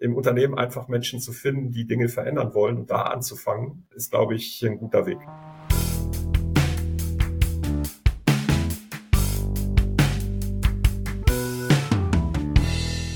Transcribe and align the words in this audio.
im 0.00 0.16
Unternehmen 0.16 0.56
einfach 0.56 0.88
Menschen 0.88 1.20
zu 1.20 1.32
finden, 1.32 1.72
die 1.72 1.86
Dinge 1.86 2.08
verändern 2.08 2.54
wollen 2.54 2.78
und 2.78 2.90
da 2.90 3.02
anzufangen, 3.02 3.86
ist, 3.94 4.10
glaube 4.10 4.34
ich, 4.34 4.62
ein 4.64 4.78
guter 4.78 5.04
Weg. 5.04 5.18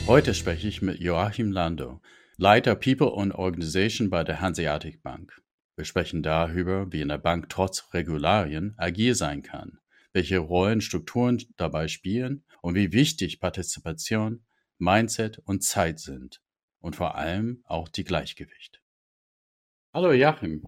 Heute 0.07 0.35
spreche 0.35 0.69
ich 0.69 0.83
mit 0.83 1.01
Joachim 1.01 1.51
Lando, 1.51 2.03
Leiter 2.37 2.75
People 2.75 3.11
und 3.11 3.33
Organization 3.33 4.11
bei 4.11 4.23
der 4.23 4.43
Hanseatic 4.43 5.03
Bank. 5.03 5.41
Wir 5.77 5.87
sprechen 5.87 6.23
darüber, 6.23 6.93
wie 6.93 7.01
in 7.01 7.09
der 7.09 7.17
Bank 7.17 7.49
trotz 7.49 7.95
Regularien 7.95 8.75
agil 8.77 9.15
sein 9.15 9.43
kann, 9.43 9.79
welche 10.13 10.39
Rollen 10.39 10.83
Strukturen 10.83 11.43
dabei 11.57 11.89
spielen 11.89 12.45
und 12.61 12.75
wie 12.75 12.93
wichtig 12.93 13.41
Partizipation, 13.41 14.45
Mindset 14.79 15.39
und 15.39 15.63
Zeit 15.63 15.99
sind 15.99 16.44
und 16.85 16.97
vor 16.97 17.15
allem 17.15 17.65
auch 17.65 17.89
die 17.89 18.05
Gleichgewicht. 18.05 18.83
Hallo 19.95 20.13
Joachim. 20.13 20.67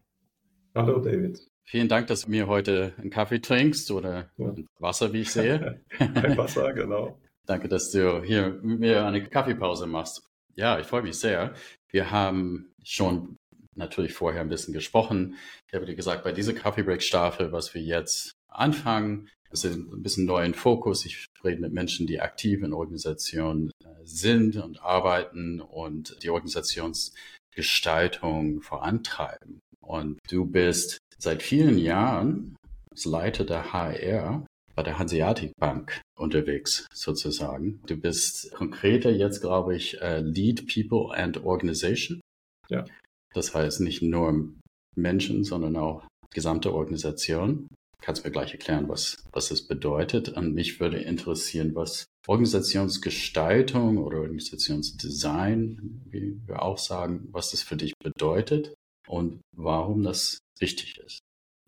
Hallo 0.75 0.99
David. 0.99 1.39
Vielen 1.65 1.89
Dank, 1.89 2.07
dass 2.07 2.23
du 2.23 2.31
mir 2.31 2.47
heute 2.47 2.95
einen 2.97 3.11
Kaffee 3.11 3.41
trinkst 3.41 3.91
oder 3.91 4.31
ja. 4.39 4.55
Wasser, 4.79 5.13
wie 5.13 5.21
ich 5.21 5.31
sehe. 5.31 5.85
Ein 5.99 6.39
Wasser, 6.39 6.73
genau. 6.73 7.21
Danke, 7.45 7.69
dass 7.69 7.91
du 7.91 8.23
hier 8.23 8.59
mit 8.63 8.81
mir 8.81 9.05
eine 9.05 9.29
Kaffeepause 9.29 9.87
machst. 9.87 10.23
Ja, 10.55 10.79
ich 10.79 10.87
freue 10.87 11.03
mich 11.03 11.19
sehr. 11.19 11.53
Wir 11.91 12.11
haben 12.11 12.73
schon 12.83 13.37
natürlich 13.75 14.15
vorher 14.15 14.41
ein 14.41 14.49
bisschen 14.49 14.73
gesprochen. 14.73 15.37
Ich 15.69 15.75
habe 15.75 15.85
dir 15.85 15.97
gesagt, 15.97 16.25
bei 16.25 16.33
dieser 16.33 16.55
Kaffeebreak-Staffel, 16.55 17.53
was 17.53 17.75
wir 17.75 17.83
jetzt 17.83 18.33
anfangen, 18.49 19.29
ein 19.53 20.03
bisschen 20.03 20.27
neuen 20.27 20.55
Fokus. 20.55 21.05
Ich 21.05 21.27
rede 21.45 21.61
mit 21.61 21.73
Menschen, 21.73 22.07
die 22.07 22.21
aktiv 22.21 22.63
in 22.63 22.73
Organisationen 22.73 23.73
äh, 23.85 23.89
sind 24.05 24.57
und 24.57 24.81
arbeiten 24.83 25.61
und 25.61 26.17
die 26.23 26.31
Organisationsgestaltung 26.31 28.63
vorantreiben. 28.63 29.59
Und 29.81 30.19
du 30.29 30.47
bist 30.47 30.99
seit 31.19 31.43
vielen 31.43 31.79
Jahren 31.79 32.57
als 32.91 33.05
Leiter 33.05 33.45
der 33.45 33.73
HR 33.73 34.47
bei 34.75 34.83
der 34.83 34.99
Hanseatic 34.99 35.53
Bank 35.59 36.03
unterwegs, 36.19 36.87
sozusagen. 36.93 37.81
Du 37.87 37.97
bist 37.97 38.53
konkreter 38.53 39.11
jetzt, 39.11 39.41
glaube 39.41 39.75
ich, 39.75 40.03
uh, 40.03 40.21
Lead 40.21 40.67
People 40.73 41.17
and 41.17 41.45
Organization. 41.45 42.21
Ja. 42.69 42.85
Das 43.33 43.55
heißt 43.55 43.81
nicht 43.81 44.03
nur 44.03 44.53
Menschen, 44.95 45.45
sondern 45.45 45.77
auch 45.77 46.07
gesamte 46.33 46.75
Organisation. 46.75 47.69
Kannst 48.03 48.25
mir 48.25 48.31
gleich 48.31 48.53
erklären, 48.53 48.89
was, 48.89 49.25
was 49.33 49.49
das 49.49 49.63
bedeutet. 49.63 50.29
Und 50.31 50.55
mich 50.55 50.81
würde 50.81 50.99
interessieren, 50.99 51.75
was 51.75 52.07
Organisationsgestaltung 52.27 53.99
oder 53.99 54.19
Organisationsdesign, 54.19 56.03
wie 56.11 56.41
wir 56.47 56.63
auch 56.63 56.79
sagen, 56.79 57.29
was 57.33 57.51
das 57.51 57.63
für 57.63 57.77
dich 57.77 57.95
bedeutet 57.99 58.75
und 59.09 59.41
warum 59.53 60.03
das 60.03 60.39
wichtig 60.59 60.99
ist. 60.99 61.21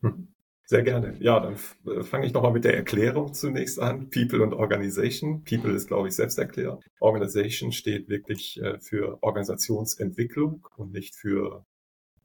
Hm. 0.03 0.29
Sehr 0.71 0.83
gerne. 0.83 1.17
Ja, 1.21 1.41
dann 1.41 1.57
äh, 1.87 2.03
fange 2.03 2.27
ich 2.27 2.35
nochmal 2.35 2.53
mit 2.53 2.65
der 2.65 2.77
Erklärung 2.77 3.33
zunächst 3.33 3.81
an. 3.81 4.11
People 4.11 4.43
und 4.43 4.53
Organization. 4.53 5.43
People 5.43 5.73
ist, 5.73 5.89
glaube 5.89 6.09
ich, 6.09 6.15
selbst 6.15 6.37
erklärt. 6.37 6.85
Organization 7.01 7.73
steht 7.73 8.11
wirklich 8.11 8.61
äh, 8.61 8.79
für 8.79 9.17
Organisationsentwicklung 9.23 10.67
und 10.77 10.93
nicht 10.93 11.17
für 11.17 11.65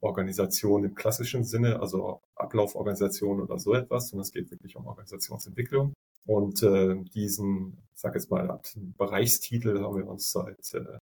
Organisation 0.04 0.84
im 0.84 0.94
klassischen 0.94 1.44
Sinne, 1.44 1.80
also 1.80 2.20
Ablauforganisation 2.36 3.40
oder 3.40 3.58
so 3.58 3.74
etwas, 3.74 4.08
sondern 4.08 4.24
es 4.24 4.32
geht 4.32 4.50
wirklich 4.50 4.76
um 4.76 4.86
Organisationsentwicklung. 4.86 5.94
Und 6.26 6.62
äh, 6.62 6.96
diesen, 7.14 7.78
sage 7.94 8.18
jetzt 8.18 8.30
mal, 8.30 8.60
Bereichstitel 8.96 9.82
haben 9.82 9.96
wir 9.96 10.06
uns 10.06 10.30
seit 10.30 10.74
äh, 10.74 10.98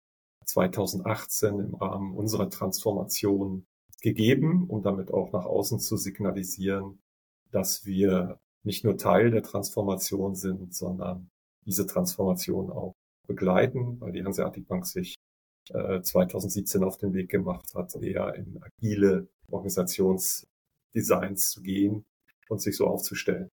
2018 0.46 1.60
im 1.60 1.76
Rahmen 1.76 2.16
unserer 2.16 2.50
Transformation 2.50 3.66
gegeben, 4.02 4.66
um 4.68 4.82
damit 4.82 5.12
auch 5.12 5.32
nach 5.32 5.46
außen 5.46 5.80
zu 5.80 5.98
signalisieren, 5.98 7.00
dass 7.52 7.86
wir 7.86 8.40
nicht 8.64 8.84
nur 8.84 8.98
Teil 8.98 9.32
der 9.32 9.44
Transformation 9.44 10.36
sind, 10.36 10.76
sondern 10.76 11.30
diese 11.66 11.86
Transformation 11.86 12.72
auch 12.72 12.94
begleiten, 13.28 14.00
weil 14.00 14.12
die 14.12 14.24
Hanseatic 14.24 14.68
Bank 14.68 14.86
sich 14.86 15.16
äh, 15.70 16.02
2017 16.02 16.84
auf 16.84 16.98
den 16.98 17.14
Weg 17.14 17.30
gemacht 17.30 17.74
hat, 17.76 17.96
eher 17.96 18.34
in 18.36 18.60
agile 18.62 19.28
Organisationsdesigns 19.48 21.52
zu 21.52 21.62
gehen 21.62 22.06
und 22.50 22.62
sich 22.62 22.76
so 22.78 22.88
aufzustellen. 22.88 23.50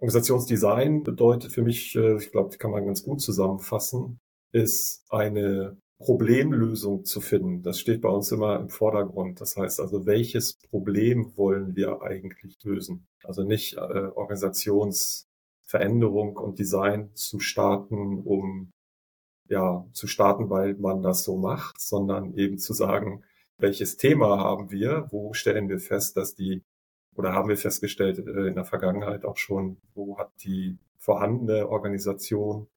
Organisationsdesign 0.00 1.02
bedeutet 1.02 1.52
für 1.52 1.62
mich, 1.62 1.94
äh, 1.96 2.16
ich 2.16 2.30
glaube, 2.30 2.56
kann 2.56 2.70
man 2.70 2.86
ganz 2.86 3.02
gut 3.02 3.20
zusammenfassen, 3.20 4.20
ist 4.52 5.04
eine 5.10 5.76
Problemlösung 5.98 7.04
zu 7.04 7.20
finden. 7.20 7.62
Das 7.62 7.78
steht 7.80 8.02
bei 8.02 8.08
uns 8.08 8.30
immer 8.30 8.60
im 8.60 8.68
Vordergrund. 8.68 9.40
Das 9.40 9.56
heißt 9.56 9.80
also, 9.80 10.06
welches 10.06 10.56
Problem 10.70 11.36
wollen 11.36 11.74
wir 11.74 12.02
eigentlich 12.02 12.56
lösen? 12.62 13.08
Also 13.24 13.42
nicht 13.42 13.76
äh, 13.76 14.10
Organisationsveränderung 14.14 16.36
und 16.36 16.60
Design 16.60 17.10
zu 17.14 17.40
starten, 17.40 18.22
um 18.22 18.70
ja 19.48 19.86
zu 19.92 20.06
starten, 20.06 20.50
weil 20.50 20.74
man 20.74 21.02
das 21.02 21.24
so 21.24 21.36
macht, 21.36 21.80
sondern 21.80 22.34
eben 22.34 22.58
zu 22.58 22.72
sagen, 22.72 23.22
welches 23.58 23.96
Thema 23.96 24.38
haben 24.38 24.70
wir? 24.70 25.08
Wo 25.10 25.32
stellen 25.32 25.68
wir 25.68 25.78
fest, 25.78 26.16
dass 26.16 26.34
die 26.34 26.62
oder 27.18 27.32
haben 27.32 27.48
wir 27.48 27.56
festgestellt 27.56 28.18
äh, 28.20 28.46
in 28.46 28.54
der 28.54 28.64
Vergangenheit 28.64 29.24
auch 29.24 29.36
schon, 29.36 29.78
wo 29.94 30.18
hat 30.18 30.30
die 30.44 30.78
vorhandene 30.98 31.68
Organisation 31.68 32.68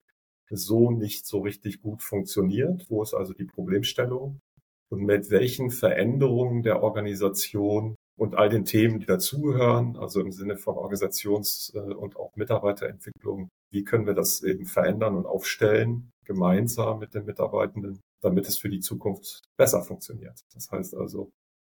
so 0.49 0.91
nicht 0.91 1.25
so 1.27 1.39
richtig 1.39 1.81
gut 1.81 2.01
funktioniert? 2.01 2.87
Wo 2.89 3.03
ist 3.03 3.13
also 3.13 3.33
die 3.33 3.45
Problemstellung? 3.45 4.41
Und 4.89 5.03
mit 5.03 5.29
welchen 5.29 5.69
Veränderungen 5.69 6.63
der 6.63 6.83
Organisation 6.83 7.95
und 8.17 8.35
all 8.35 8.49
den 8.49 8.65
Themen, 8.65 8.99
die 8.99 9.05
dazugehören, 9.05 9.95
also 9.95 10.19
im 10.19 10.31
Sinne 10.31 10.57
von 10.57 10.75
Organisations- 10.75 11.73
äh, 11.75 11.93
und 11.93 12.17
auch 12.17 12.35
Mitarbeiterentwicklung, 12.35 13.49
wie 13.71 13.83
können 13.83 14.07
wir 14.07 14.15
das 14.15 14.41
eben 14.43 14.65
verändern 14.65 15.15
und 15.15 15.25
aufstellen, 15.25 16.11
gemeinsam 16.31 16.99
mit 16.99 17.13
den 17.13 17.25
Mitarbeitenden, 17.25 18.01
damit 18.21 18.47
es 18.47 18.57
für 18.57 18.69
die 18.69 18.79
Zukunft 18.79 19.41
besser 19.57 19.83
funktioniert. 19.83 20.39
Das 20.53 20.71
heißt 20.71 20.95
also, 20.95 21.31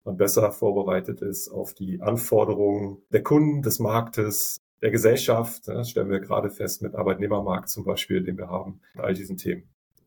man 0.06 0.18
besser 0.18 0.52
vorbereitet 0.52 1.22
ist 1.22 1.50
auf 1.50 1.74
die 1.74 2.02
Anforderungen 2.02 3.02
der 3.12 3.24
Kunden, 3.24 3.62
des 3.62 3.80
Marktes, 3.80 4.58
der 4.82 4.92
Gesellschaft. 4.92 5.68
Das 5.68 5.90
stellen 5.90 6.10
wir 6.10 6.20
gerade 6.20 6.50
fest 6.50 6.82
mit 6.82 6.96
Arbeitnehmermarkt 6.96 7.70
zum 7.70 7.84
Beispiel, 7.84 8.24
den 8.24 8.38
wir 8.38 8.50
haben, 8.50 8.82
all 8.96 9.14
diesen 9.14 9.38
Themen. 9.38 9.64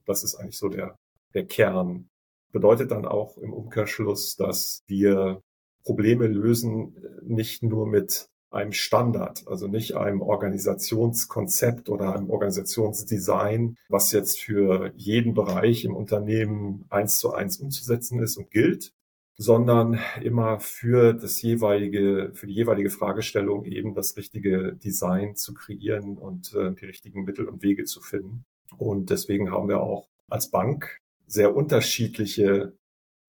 Das 0.07 0.23
ist 0.25 0.37
eigentlich 0.37 0.59
so 0.59 0.69
der, 0.69 0.97
der 1.35 1.47
Kern. 1.47 2.09
Bedeutet 2.53 2.91
dann 2.91 3.05
auch 3.05 3.37
im 3.37 3.53
Umkehrschluss, 3.53 4.37
dass 4.37 4.83
wir 4.87 5.43
Probleme 5.85 6.27
lösen 6.27 6.97
nicht 7.23 7.63
nur 7.63 7.87
mit 7.87 8.29
einem 8.51 8.73
Standard, 8.73 9.47
also 9.47 9.69
nicht 9.69 9.95
einem 9.95 10.23
Organisationskonzept 10.23 11.89
oder 11.89 12.15
einem 12.15 12.31
Organisationsdesign, 12.31 13.77
was 13.89 14.13
jetzt 14.13 14.41
für 14.41 14.93
jeden 14.97 15.35
Bereich 15.35 15.85
im 15.85 15.95
Unternehmen 15.95 16.87
eins 16.89 17.19
zu 17.19 17.35
eins 17.35 17.59
umzusetzen 17.59 18.21
ist 18.23 18.37
und 18.37 18.51
gilt, 18.51 18.93
sondern 19.37 20.01
immer 20.23 20.59
für 20.59 21.13
das 21.13 21.41
jeweilige, 21.43 22.33
für 22.35 22.47
die 22.47 22.55
jeweilige 22.55 22.91
Fragestellung 22.91 23.65
eben 23.65 23.95
das 23.95 24.17
richtige 24.17 24.75
Design 24.75 25.37
zu 25.37 25.55
kreieren 25.55 26.19
und 26.19 26.55
äh, 26.55 26.73
die 26.73 26.87
richtigen 26.87 27.25
Mittel 27.25 27.47
und 27.47 27.63
Wege 27.63 27.85
zu 27.85 28.01
finden. 28.01 28.45
Und 28.77 29.11
deswegen 29.11 29.51
haben 29.51 29.69
wir 29.69 29.81
auch 29.81 30.09
als 30.29 30.51
Bank 30.51 30.99
sehr 31.27 31.55
unterschiedliche 31.55 32.73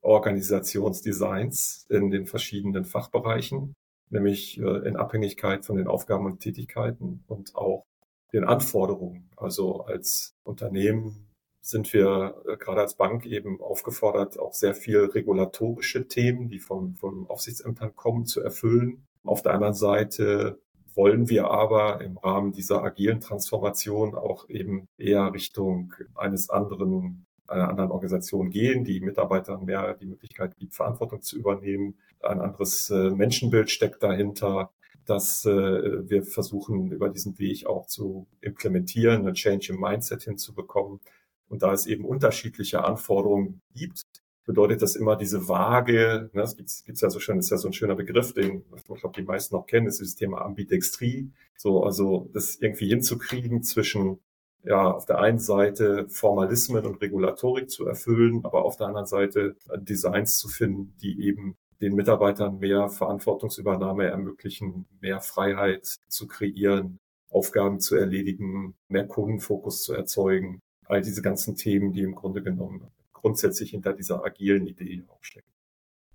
Organisationsdesigns 0.02 1.86
in 1.90 2.10
den 2.10 2.26
verschiedenen 2.26 2.86
Fachbereichen, 2.86 3.76
nämlich 4.10 4.60
äh, 4.60 4.88
in 4.88 4.96
Abhängigkeit 4.96 5.66
von 5.66 5.78
den 5.78 5.88
Aufgaben 5.88 6.26
und 6.26 6.40
Tätigkeiten 6.40 7.24
und 7.28 7.56
auch 7.56 7.86
den 8.34 8.44
Anforderungen. 8.44 9.30
Also 9.36 9.82
als 9.82 10.36
Unternehmen 10.44 11.30
sind 11.62 11.94
wir 11.94 12.36
äh, 12.48 12.58
gerade 12.58 12.82
als 12.82 12.96
Bank 12.96 13.26
eben 13.26 13.62
aufgefordert, 13.62 14.40
auch 14.40 14.54
sehr 14.54 14.74
viel 14.74 15.06
regulatorische 15.06 16.08
Themen, 16.08 16.50
die 16.50 16.60
von, 16.60 16.96
von 16.96 17.28
Aufsichtsämtern 17.28 17.96
kommen, 17.96 18.26
zu 18.26 18.42
erfüllen. 18.42 19.06
Auf 19.24 19.42
der 19.42 19.54
anderen 19.54 19.74
Seite 19.74 20.60
wollen 20.96 21.30
wir 21.30 21.50
aber 21.50 22.02
im 22.02 22.18
Rahmen 22.18 22.52
dieser 22.52 22.84
agilen 22.84 23.20
Transformation 23.20 24.16
auch 24.16 24.50
eben 24.50 24.88
eher 24.98 25.34
Richtung 25.34 25.94
eines 26.16 26.50
anderen, 26.50 27.26
einer 27.48 27.70
anderen 27.70 27.92
Organisation 27.92 28.50
gehen, 28.50 28.84
die 28.84 29.00
Mitarbeitern 29.00 29.66
mehr 29.66 29.94
die 29.94 30.08
Möglichkeit 30.08 30.56
gibt, 30.58 30.76
Verantwortung 30.76 31.22
zu 31.22 31.38
übernehmen. 31.38 31.98
Ein 32.22 32.42
anderes 32.42 32.90
äh, 32.90 33.10
Menschenbild 33.10 33.70
steckt 33.70 34.04
dahinter 34.04 34.72
dass 35.10 35.44
äh, 35.46 36.10
wir 36.10 36.24
versuchen, 36.24 36.92
über 36.92 37.10
diesen 37.10 37.40
Weg 37.40 37.66
auch 37.66 37.88
zu 37.88 38.28
implementieren, 38.42 39.26
einen 39.26 39.34
Change 39.34 39.74
im 39.74 39.80
Mindset 39.80 40.24
hinzubekommen. 40.24 41.00
Und 41.48 41.64
da 41.64 41.74
es 41.74 41.88
eben 41.88 42.06
unterschiedliche 42.06 42.84
Anforderungen 42.84 43.62
gibt, 43.74 44.04
bedeutet 44.46 44.82
das 44.84 44.96
immer 44.96 45.16
diese 45.16 45.48
Waage, 45.48 46.30
ne, 46.34 46.42
das 46.42 46.56
gibt's, 46.56 46.84
gibt's 46.84 47.02
ja 47.02 47.10
so 47.10 47.20
schön, 47.20 47.40
ist 47.40 47.50
ja 47.50 47.58
so 47.58 47.68
ein 47.68 47.74
schöner 47.74 47.96
Begriff, 47.96 48.34
den 48.34 48.64
ich 48.76 48.84
glaube, 48.84 49.16
die 49.16 49.24
meisten 49.24 49.56
noch 49.56 49.66
kennen, 49.66 49.88
ist 49.88 50.00
das 50.00 50.16
Thema 50.16 50.42
Ambidextrie. 50.42 51.32
So, 51.58 51.84
also 51.84 52.30
das 52.34 52.56
irgendwie 52.56 52.90
hinzukriegen 52.90 53.64
zwischen 53.64 54.20
ja, 54.64 54.92
auf 54.92 55.06
der 55.06 55.20
einen 55.20 55.40
Seite 55.40 56.08
Formalismen 56.10 56.86
und 56.86 57.02
Regulatorik 57.02 57.70
zu 57.70 57.86
erfüllen, 57.88 58.42
aber 58.44 58.66
auf 58.66 58.78
der 58.78 58.88
anderen 58.88 59.08
Seite 59.08 59.56
Designs 59.78 60.38
zu 60.38 60.50
finden, 60.50 60.94
die 61.02 61.26
eben 61.26 61.58
den 61.82 61.96
Mitarbeitern 61.96 62.60
mehr 62.60 62.90
Verantwortungsübernahme 62.90 64.06
ermöglichen, 64.08 64.86
mehr 65.02 65.22
Freiheit 65.22 65.86
zu 66.08 66.28
kreieren, 66.28 67.00
Aufgaben 67.30 67.80
zu 67.80 67.96
erledigen, 67.96 68.76
mehr 68.88 69.08
Kundenfokus 69.08 69.84
zu 69.84 69.94
erzeugen. 69.94 70.62
All 70.86 71.02
diese 71.02 71.22
ganzen 71.22 71.56
Themen, 71.56 71.94
die 71.94 72.02
im 72.02 72.16
Grunde 72.16 72.42
genommen 72.42 72.88
grundsätzlich 73.14 73.72
hinter 73.72 73.94
dieser 73.94 74.24
agilen 74.26 74.66
Idee 74.68 75.04
auch 75.08 75.24
stecken. 75.24 75.48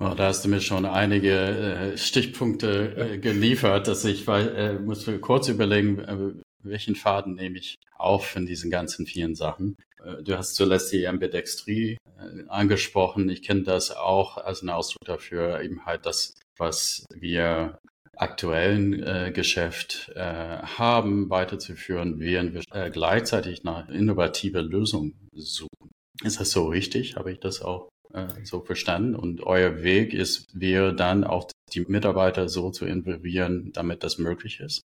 Oh, 0.01 0.13
da 0.17 0.27
hast 0.27 0.45
du 0.45 0.49
mir 0.49 0.61
schon 0.61 0.87
einige 0.87 1.31
äh, 1.31 1.97
Stichpunkte 1.97 2.97
äh, 2.97 3.19
geliefert, 3.19 3.87
dass 3.87 4.05
ich 4.05 4.27
äh, 4.27 4.79
muss 4.81 5.09
kurz 5.21 5.49
überlegen, 5.49 5.99
äh, 6.01 6.33
welchen 6.65 6.97
Faden 6.97 7.35
nehme 7.35 7.59
ich 7.59 7.79
auf 7.97 8.27
von 8.27 8.45
diesen 8.45 8.71
ganzen 8.71 9.07
vielen 9.07 9.37
Sachen. 9.37 9.77
Äh, 10.05 10.23
du 10.23 10.37
hast 10.37 10.55
zuletzt 10.55 10.93
die 10.93 11.07
Ambidextrie 11.07 11.97
äh, 12.19 12.49
angesprochen. 12.49 13.29
Ich 13.29 13.43
kenne 13.43 13.63
das 13.63 13.91
auch 13.91 14.39
als 14.39 14.61
einen 14.61 14.71
Ausdruck 14.71 15.05
dafür, 15.05 15.61
eben 15.61 15.85
halt 15.87 16.07
das, 16.07 16.35
was 16.57 17.05
wir 17.13 17.79
aktuellen 18.17 19.03
äh, 19.03 19.33
Geschäft 19.35 20.13
äh, 20.15 20.21
haben, 20.21 21.31
weiterzuführen, 21.31 22.21
während 22.21 22.55
wir 22.55 22.63
äh, 22.73 22.91
gleichzeitig 22.91 23.65
nach 23.65 23.89
innovative 23.89 24.61
Lösungen 24.61 25.29
suchen. 25.33 25.91
Ist 26.23 26.41
das 26.41 26.53
so 26.53 26.69
richtig? 26.69 27.17
Habe 27.17 27.33
ich 27.33 27.41
das 27.41 27.61
auch 27.61 27.89
äh, 28.13 28.29
so 28.45 28.61
verstanden? 28.61 29.17
Und 29.17 29.43
euer 29.43 29.83
Weg 29.83 30.15
ist, 30.15 30.47
wäre 30.53 30.95
dann 30.95 31.25
auch 31.25 31.51
die 31.73 31.81
Mitarbeiter 31.81 32.49
so 32.49 32.71
zu 32.71 32.87
involvieren, 32.87 33.73
damit 33.73 34.05
das 34.05 34.19
möglich 34.19 34.61
ist? 34.61 34.83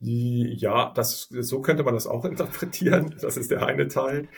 Ja, 0.00 0.92
das, 0.94 1.28
so 1.28 1.60
könnte 1.60 1.82
man 1.82 1.94
das 1.94 2.06
auch 2.06 2.24
interpretieren. 2.26 3.16
Das 3.20 3.36
ist 3.36 3.50
der 3.50 3.66
eine 3.66 3.88
Teil. 3.88 4.28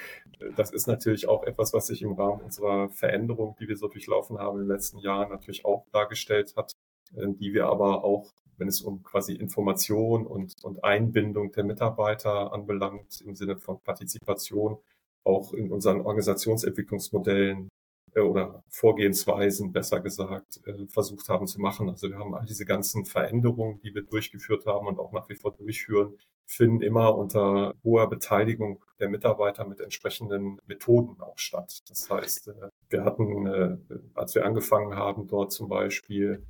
Das 0.57 0.71
ist 0.71 0.87
natürlich 0.87 1.29
auch 1.29 1.45
etwas, 1.45 1.75
was 1.75 1.89
sich 1.89 2.03
im 2.03 2.13
Rahmen 2.13 2.41
unserer 2.41 2.89
Veränderung, 2.91 3.57
die 3.61 3.69
wir 3.69 3.77
so 3.77 3.89
durchlaufen 3.89 4.39
haben 4.39 4.59
in 4.59 4.67
den 4.67 4.75
letzten 4.75 4.99
Jahren, 4.99 5.31
natürlich 5.31 5.65
auch 5.67 5.87
dargestellt 5.93 6.55
hat, 6.57 6.73
die 7.13 7.53
wir 7.53 7.67
aber 7.67 8.05
auch, 8.05 8.33
wenn 8.57 8.69
es 8.69 8.81
um 8.81 9.03
quasi 9.03 9.35
Information 9.35 10.27
und, 10.27 10.55
und 10.65 10.83
Einbindung 10.83 11.53
der 11.53 11.65
Mitarbeiter 11.65 12.53
anbelangt, 12.55 13.21
im 13.21 13.35
Sinne 13.35 13.59
von 13.59 13.81
Partizipation, 13.81 14.79
auch 15.25 15.53
in 15.53 15.71
unseren 15.71 16.01
Organisationsentwicklungsmodellen 16.01 17.69
oder 18.17 18.63
Vorgehensweisen, 18.69 19.73
besser 19.73 20.01
gesagt, 20.01 20.61
äh, 20.67 20.87
versucht 20.89 21.29
haben 21.29 21.47
zu 21.47 21.61
machen. 21.61 21.89
Also 21.89 22.09
wir 22.09 22.19
haben 22.19 22.35
all 22.35 22.47
diese 22.47 22.65
ganzen 22.65 23.05
Veränderungen, 23.05 23.81
die 23.83 23.95
wir 23.95 24.03
durchgeführt 24.03 24.67
haben 24.67 24.87
und 24.87 24.99
auch 24.99 25.13
nach 25.13 25.29
wie 25.29 25.35
vor 25.35 25.53
durchführen, 25.53 26.17
finden 26.47 26.83
immer 26.83 27.17
unter 27.17 27.75
hoher 27.85 28.09
Beteiligung 28.09 28.85
der 28.99 29.09
Mitarbeiter 29.09 29.65
mit 29.67 29.81
entsprechenden 29.81 30.59
Methoden 30.67 31.21
auch 31.21 31.39
statt. 31.39 31.83
Das 31.89 32.11
heißt, 32.11 32.49
äh, 32.49 32.69
wir 32.89 33.05
hatten, 33.05 34.09
als 34.15 34.35
wir 34.35 34.45
angefangen 34.45 34.95
haben, 34.97 35.29
dort 35.29 35.53
zum 35.53 35.69
Beispiel 35.69 36.43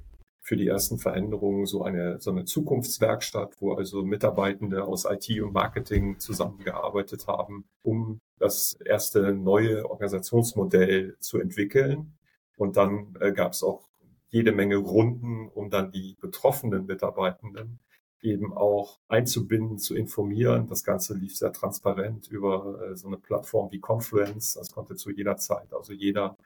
für 0.50 0.56
die 0.56 0.66
ersten 0.66 0.98
Veränderungen 0.98 1.64
so 1.64 1.84
eine, 1.84 2.20
so 2.20 2.32
eine 2.32 2.44
Zukunftswerkstatt, 2.44 3.54
wo 3.60 3.74
also 3.74 4.02
Mitarbeitende 4.02 4.82
aus 4.82 5.04
IT 5.04 5.40
und 5.40 5.52
Marketing 5.52 6.18
zusammengearbeitet 6.18 7.28
haben, 7.28 7.66
um 7.84 8.20
das 8.40 8.72
erste 8.84 9.32
neue 9.32 9.88
Organisationsmodell 9.88 11.14
zu 11.20 11.38
entwickeln. 11.38 12.14
Und 12.56 12.76
dann 12.76 13.14
äh, 13.20 13.30
gab 13.30 13.52
es 13.52 13.62
auch 13.62 13.86
jede 14.30 14.50
Menge 14.50 14.78
Runden, 14.78 15.46
um 15.54 15.70
dann 15.70 15.92
die 15.92 16.16
betroffenen 16.20 16.84
Mitarbeitenden 16.86 17.78
eben 18.20 18.52
auch 18.52 18.98
einzubinden, 19.06 19.78
zu 19.78 19.94
informieren. 19.94 20.66
Das 20.66 20.82
Ganze 20.82 21.14
lief 21.14 21.36
sehr 21.36 21.52
transparent 21.52 22.26
über 22.26 22.90
äh, 22.90 22.96
so 22.96 23.06
eine 23.06 23.18
Plattform 23.18 23.70
wie 23.70 23.78
Confluence. 23.78 24.54
Das 24.54 24.72
konnte 24.72 24.96
zu 24.96 25.12
jeder 25.12 25.36
Zeit, 25.36 25.72
also 25.72 25.92
jeder 25.92 26.36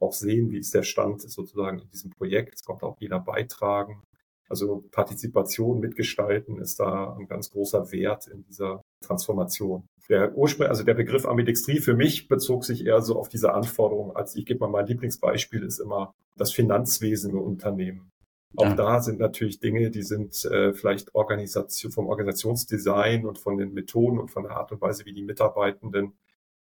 auch 0.00 0.12
sehen, 0.12 0.50
wie 0.50 0.58
ist 0.58 0.74
der 0.74 0.82
Stand 0.82 1.22
sozusagen 1.22 1.78
in 1.78 1.88
diesem 1.90 2.10
Projekt. 2.10 2.54
Es 2.54 2.64
kommt 2.64 2.82
auch 2.82 2.96
jeder 3.00 3.20
beitragen. 3.20 4.02
Also 4.48 4.84
Partizipation, 4.90 5.80
Mitgestalten 5.80 6.60
ist 6.60 6.78
da 6.78 7.16
ein 7.18 7.26
ganz 7.26 7.50
großer 7.50 7.90
Wert 7.92 8.26
in 8.26 8.44
dieser 8.44 8.82
Transformation. 9.00 9.86
Der 10.10 10.36
Ursprung, 10.36 10.66
also 10.66 10.84
der 10.84 10.94
Begriff 10.94 11.24
Ambidextrie 11.24 11.80
für 11.80 11.94
mich 11.94 12.28
bezog 12.28 12.64
sich 12.64 12.84
eher 12.84 13.00
so 13.00 13.18
auf 13.18 13.28
diese 13.28 13.54
Anforderung, 13.54 14.14
als 14.14 14.36
ich 14.36 14.44
gebe 14.44 14.60
mal 14.60 14.68
mein 14.68 14.86
Lieblingsbeispiel 14.86 15.62
ist 15.62 15.78
immer 15.78 16.12
das 16.36 16.52
Finanzwesen 16.52 17.30
im 17.30 17.40
Unternehmen. 17.40 18.10
Auch 18.56 18.66
ja. 18.66 18.74
da 18.74 19.00
sind 19.00 19.18
natürlich 19.18 19.58
Dinge, 19.60 19.90
die 19.90 20.02
sind 20.02 20.44
äh, 20.44 20.74
vielleicht 20.74 21.14
Organisation, 21.14 21.90
vom 21.90 22.06
Organisationsdesign 22.06 23.26
und 23.26 23.38
von 23.38 23.56
den 23.56 23.72
Methoden 23.72 24.18
und 24.18 24.30
von 24.30 24.44
der 24.44 24.52
Art 24.52 24.70
und 24.70 24.80
Weise, 24.80 25.06
wie 25.06 25.14
die 25.14 25.24
Mitarbeitenden 25.24 26.12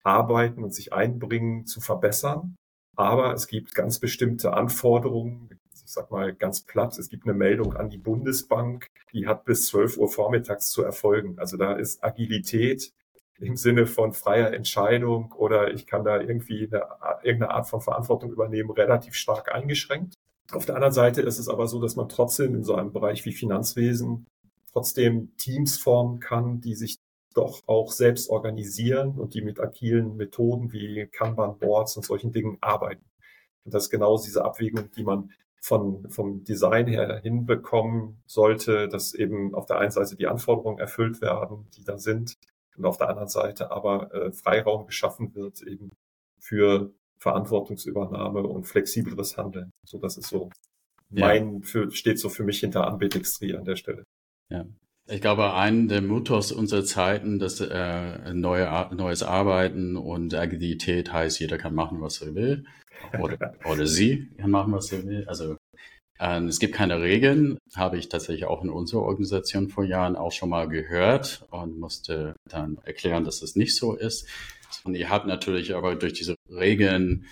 arbeiten 0.04 0.63
und 0.63 0.74
sich 0.74 0.94
einbringen, 0.94 1.66
zu 1.66 1.81
verbessern. 1.81 2.56
Aber 2.95 3.33
es 3.33 3.47
gibt 3.47 3.75
ganz 3.75 4.00
bestimmte 4.00 4.53
Anforderungen. 4.53 5.50
Ich 5.74 5.92
sag 5.92 6.12
mal 6.12 6.33
ganz 6.33 6.62
platt, 6.62 6.97
es 6.97 7.09
gibt 7.09 7.25
eine 7.25 7.33
Meldung 7.33 7.75
an 7.75 7.89
die 7.89 7.97
Bundesbank, 7.97 8.88
die 9.13 9.27
hat 9.27 9.45
bis 9.45 9.68
12 9.68 9.97
Uhr 9.97 10.09
vormittags 10.09 10.69
zu 10.69 10.83
erfolgen. 10.83 11.38
Also 11.38 11.57
da 11.57 11.74
ist 11.74 12.03
Agilität 12.03 12.92
im 13.38 13.57
Sinne 13.57 13.86
von 13.86 14.13
freier 14.13 14.53
Entscheidung 14.53 15.31
oder 15.33 15.74
ich 15.74 15.86
kann 15.86 16.03
da 16.03 16.19
irgendwie 16.19 16.69
eine, 16.71 16.86
irgendeine 17.24 17.51
Art 17.51 17.68
von 17.68 17.81
Verantwortung 17.81 18.31
übernehmen, 18.31 18.71
relativ 18.71 19.15
stark 19.15 19.53
eingeschränkt. 19.53 20.15
Auf 20.51 20.65
der 20.65 20.75
anderen 20.75 20.94
Seite 20.94 21.21
ist 21.21 21.39
es 21.39 21.50
aber 21.50 21.68
so, 21.68 21.81
dass 21.81 21.95
man 21.95 22.07
trotzdem 22.07 22.56
in 22.56 22.63
so 22.63 22.75
einem 22.75 22.94
Bereich 22.94 23.25
wie 23.25 23.33
Finanzwesen 23.33 24.25
trotzdem 24.71 25.36
Teams 25.38 25.77
formen 25.77 26.19
kann, 26.19 26.62
die 26.62 26.75
sich 26.75 26.98
doch 27.35 27.61
auch 27.67 27.91
selbst 27.91 28.29
organisieren 28.29 29.19
und 29.19 29.33
die 29.33 29.41
mit 29.41 29.59
agilen 29.59 30.15
Methoden 30.15 30.71
wie 30.71 31.05
Kanban-Boards 31.07 31.97
und 31.97 32.05
solchen 32.05 32.31
Dingen 32.31 32.57
arbeiten. 32.61 33.03
Und 33.65 33.73
das 33.73 33.85
ist 33.85 33.89
genau 33.89 34.17
diese 34.17 34.43
Abwägung, 34.43 34.89
die 34.95 35.03
man 35.03 35.31
von, 35.59 36.09
vom 36.09 36.43
Design 36.43 36.87
her 36.87 37.19
hinbekommen 37.21 38.21
sollte, 38.25 38.87
dass 38.87 39.13
eben 39.13 39.53
auf 39.53 39.65
der 39.65 39.79
einen 39.79 39.91
Seite 39.91 40.15
die 40.15 40.27
Anforderungen 40.27 40.79
erfüllt 40.79 41.21
werden, 41.21 41.67
die 41.75 41.83
da 41.83 41.97
sind, 41.97 42.37
und 42.77 42.85
auf 42.85 42.97
der 42.97 43.09
anderen 43.09 43.29
Seite 43.29 43.71
aber 43.71 44.13
äh, 44.13 44.31
Freiraum 44.33 44.85
geschaffen 44.85 45.33
wird 45.33 45.61
eben 45.61 45.91
für 46.38 46.93
Verantwortungsübernahme 47.19 48.43
und 48.43 48.65
flexibleres 48.65 49.38
Handeln. 49.38 49.71
So, 49.85 49.97
das 49.97 50.17
ist 50.17 50.27
so 50.27 50.49
mein, 51.09 51.53
ja. 51.53 51.59
für, 51.63 51.91
steht 51.91 52.19
so 52.19 52.29
für 52.29 52.43
mich 52.43 52.59
hinter 52.59 52.85
Ambidextrie 52.88 53.55
an 53.55 53.63
der 53.63 53.77
Stelle. 53.77 54.03
Ja, 54.49 54.65
ich 55.07 55.21
glaube, 55.21 55.53
ein 55.53 55.87
der 55.87 56.01
Mythos 56.01 56.51
unserer 56.51 56.83
Zeiten, 56.83 57.37
dass 57.37 57.61
äh, 57.61 58.33
neue, 58.33 58.89
neues 58.95 59.23
Arbeiten 59.23 59.97
und 59.97 60.33
Agilität 60.33 61.13
heißt, 61.13 61.39
jeder 61.39 61.57
kann 61.57 61.75
machen, 61.75 62.01
was 62.01 62.21
er 62.21 62.33
will. 62.33 62.65
Oder, 63.19 63.55
oder 63.65 63.85
sie 63.85 64.29
kann 64.37 64.51
machen, 64.51 64.74
was 64.74 64.91
er 64.91 65.05
will. 65.05 65.25
Also 65.27 65.57
äh, 66.19 66.41
es 66.45 66.59
gibt 66.59 66.74
keine 66.74 67.01
Regeln, 67.01 67.57
habe 67.75 67.97
ich 67.97 68.09
tatsächlich 68.09 68.45
auch 68.45 68.63
in 68.63 68.69
unserer 68.69 69.03
Organisation 69.03 69.69
vor 69.69 69.83
Jahren 69.83 70.15
auch 70.15 70.31
schon 70.31 70.50
mal 70.50 70.67
gehört 70.67 71.45
und 71.51 71.79
musste 71.79 72.35
dann 72.50 72.79
erklären, 72.83 73.25
dass 73.25 73.43
es 73.43 73.55
nicht 73.55 73.75
so 73.75 73.95
ist. 73.95 74.27
Und 74.83 74.95
ihr 74.95 75.09
habt 75.09 75.27
natürlich 75.27 75.75
aber 75.75 75.95
durch 75.95 76.13
diese 76.13 76.35
Regeln 76.50 77.25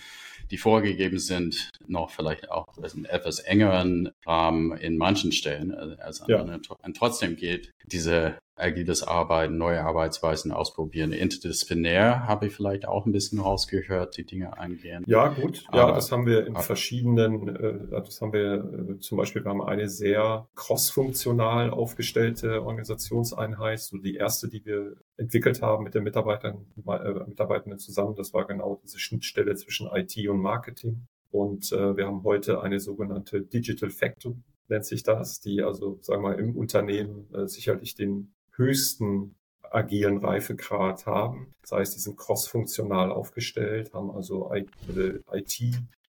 die 0.53 0.59
vorgegeben 0.59 1.17
sind, 1.17 1.71
noch 1.87 2.11
vielleicht 2.11 2.51
auch 2.51 2.67
einen 2.77 3.05
etwas 3.05 3.39
engeren 3.39 4.11
Rahmen 4.23 4.77
in 4.77 4.97
manchen 4.97 5.31
Stellen 5.31 5.73
als 5.73 6.21
anderen. 6.21 6.61
Ja. 6.63 6.75
Und 6.83 6.95
trotzdem 6.95 7.35
geht 7.35 7.71
diese 7.87 8.35
agiles 8.55 9.01
Arbeiten, 9.01 9.57
neue 9.57 9.83
Arbeitsweisen 9.83 10.51
ausprobieren. 10.51 11.11
Interdisziplinär 11.11 12.27
habe 12.27 12.45
ich 12.45 12.53
vielleicht 12.53 12.87
auch 12.87 13.07
ein 13.07 13.11
bisschen 13.11 13.39
rausgehört, 13.39 14.15
die 14.17 14.25
Dinge 14.25 14.57
eingehen. 14.59 15.03
Ja, 15.07 15.29
gut. 15.29 15.63
Ja, 15.73 15.85
aber, 15.85 15.93
das 15.93 16.11
haben 16.11 16.27
wir 16.27 16.45
in 16.45 16.55
verschiedenen, 16.57 17.47
äh, 17.55 17.89
das 17.89 18.21
haben 18.21 18.31
wir 18.31 18.53
äh, 18.53 18.99
zum 18.99 19.17
Beispiel, 19.17 19.43
wir 19.43 19.49
haben 19.49 19.63
eine 19.63 19.89
sehr 19.89 20.47
cross-funktional 20.55 21.71
aufgestellte 21.71 22.63
Organisationseinheit, 22.63 23.79
so 23.79 23.97
die 23.97 24.15
erste, 24.15 24.49
die 24.49 24.63
wir 24.63 24.97
entwickelt 25.17 25.61
haben 25.61 25.83
mit 25.83 25.93
den 25.93 26.03
Mitarbeitern, 26.03 26.65
äh, 26.85 27.13
Mitarbeitenden 27.27 27.79
zusammen. 27.79 28.15
Das 28.15 28.33
war 28.33 28.45
genau 28.45 28.79
diese 28.83 28.99
Schnittstelle 28.99 29.55
zwischen 29.55 29.87
IT 29.93 30.17
und 30.27 30.39
Marketing. 30.39 31.07
Und 31.31 31.71
äh, 31.71 31.97
wir 31.97 32.07
haben 32.07 32.23
heute 32.23 32.61
eine 32.61 32.79
sogenannte 32.79 33.41
Digital 33.41 33.89
Factory, 33.89 34.35
nennt 34.67 34.85
sich 34.85 35.03
das, 35.03 35.39
die 35.39 35.61
also, 35.63 35.97
sagen 36.01 36.23
wir 36.23 36.37
im 36.37 36.55
Unternehmen 36.55 37.27
äh, 37.33 37.47
sicherlich 37.47 37.95
den 37.95 38.33
höchsten 38.55 39.35
agilen 39.71 40.19
Reifegrad 40.19 41.05
haben. 41.05 41.53
Das 41.61 41.71
heißt, 41.71 41.95
die 41.95 41.99
sind 41.99 42.17
cross-funktional 42.17 43.11
aufgestellt, 43.11 43.93
haben 43.93 44.11
also 44.11 44.51
IT 44.53 45.59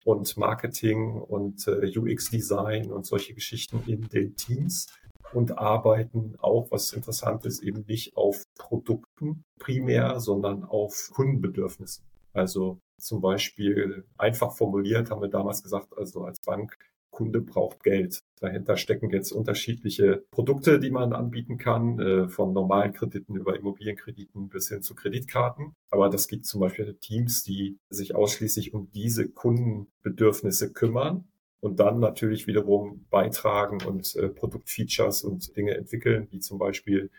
und 0.04 0.36
Marketing 0.38 1.12
und 1.22 1.68
äh, 1.68 1.98
UX-Design 1.98 2.92
und 2.92 3.06
solche 3.06 3.36
Geschichten 3.36 3.84
in 3.86 4.08
den 4.10 4.36
Teams 4.36 4.88
und 5.34 5.58
arbeiten 5.58 6.36
auch, 6.40 6.72
was 6.72 6.94
interessant 6.94 7.46
ist, 7.46 7.64
eben 7.64 7.86
nicht 7.88 8.16
auf 8.16 8.44
Produkten 8.58 9.44
primär, 9.60 10.20
sondern 10.20 10.64
auf 10.64 11.10
Kundenbedürfnissen. 11.14 12.06
Also 12.34 12.80
zum 12.98 13.22
Beispiel 13.22 14.06
einfach 14.18 14.56
formuliert 14.56 15.10
haben 15.12 15.22
wir 15.22 15.30
damals 15.30 15.64
gesagt, 15.64 15.98
also 15.98 16.24
als 16.24 16.40
Bank 16.42 16.78
Kunde 17.12 17.42
braucht 17.42 17.84
Geld. 17.84 18.24
Dahinter 18.40 18.78
stecken 18.78 19.12
jetzt 19.12 19.32
unterschiedliche 19.32 20.24
Produkte, 20.32 20.80
die 20.80 20.90
man 20.90 21.14
anbieten 21.14 21.58
kann, 21.58 22.00
äh, 22.00 22.30
von 22.30 22.54
normalen 22.54 22.94
Krediten 22.94 23.36
über 23.36 23.56
Immobilienkrediten 23.56 24.48
bis 24.48 24.70
hin 24.70 24.82
zu 24.82 24.96
Kreditkarten. 24.96 25.76
Aber 25.92 26.10
das 26.10 26.28
gibt 26.28 26.46
zum 26.46 26.62
Beispiel 26.62 26.96
Teams, 26.96 27.44
die 27.44 27.78
sich 27.90 28.16
ausschließlich 28.16 28.74
um 28.74 28.90
diese 28.92 29.28
Kundenbedürfnisse 29.28 30.72
kümmern 30.72 31.28
und 31.62 31.80
dann 31.80 32.00
natürlich 32.00 32.48
wiederum 32.48 33.06
beitragen 33.10 33.82
und 33.86 34.16
äh, 34.16 34.30
Produktfeatures 34.30 35.24
und 35.24 35.56
Dinge 35.56 35.76
entwickeln, 35.76 36.28
wie 36.32 36.40
zum 36.40 36.58
Beispiel 36.58 37.10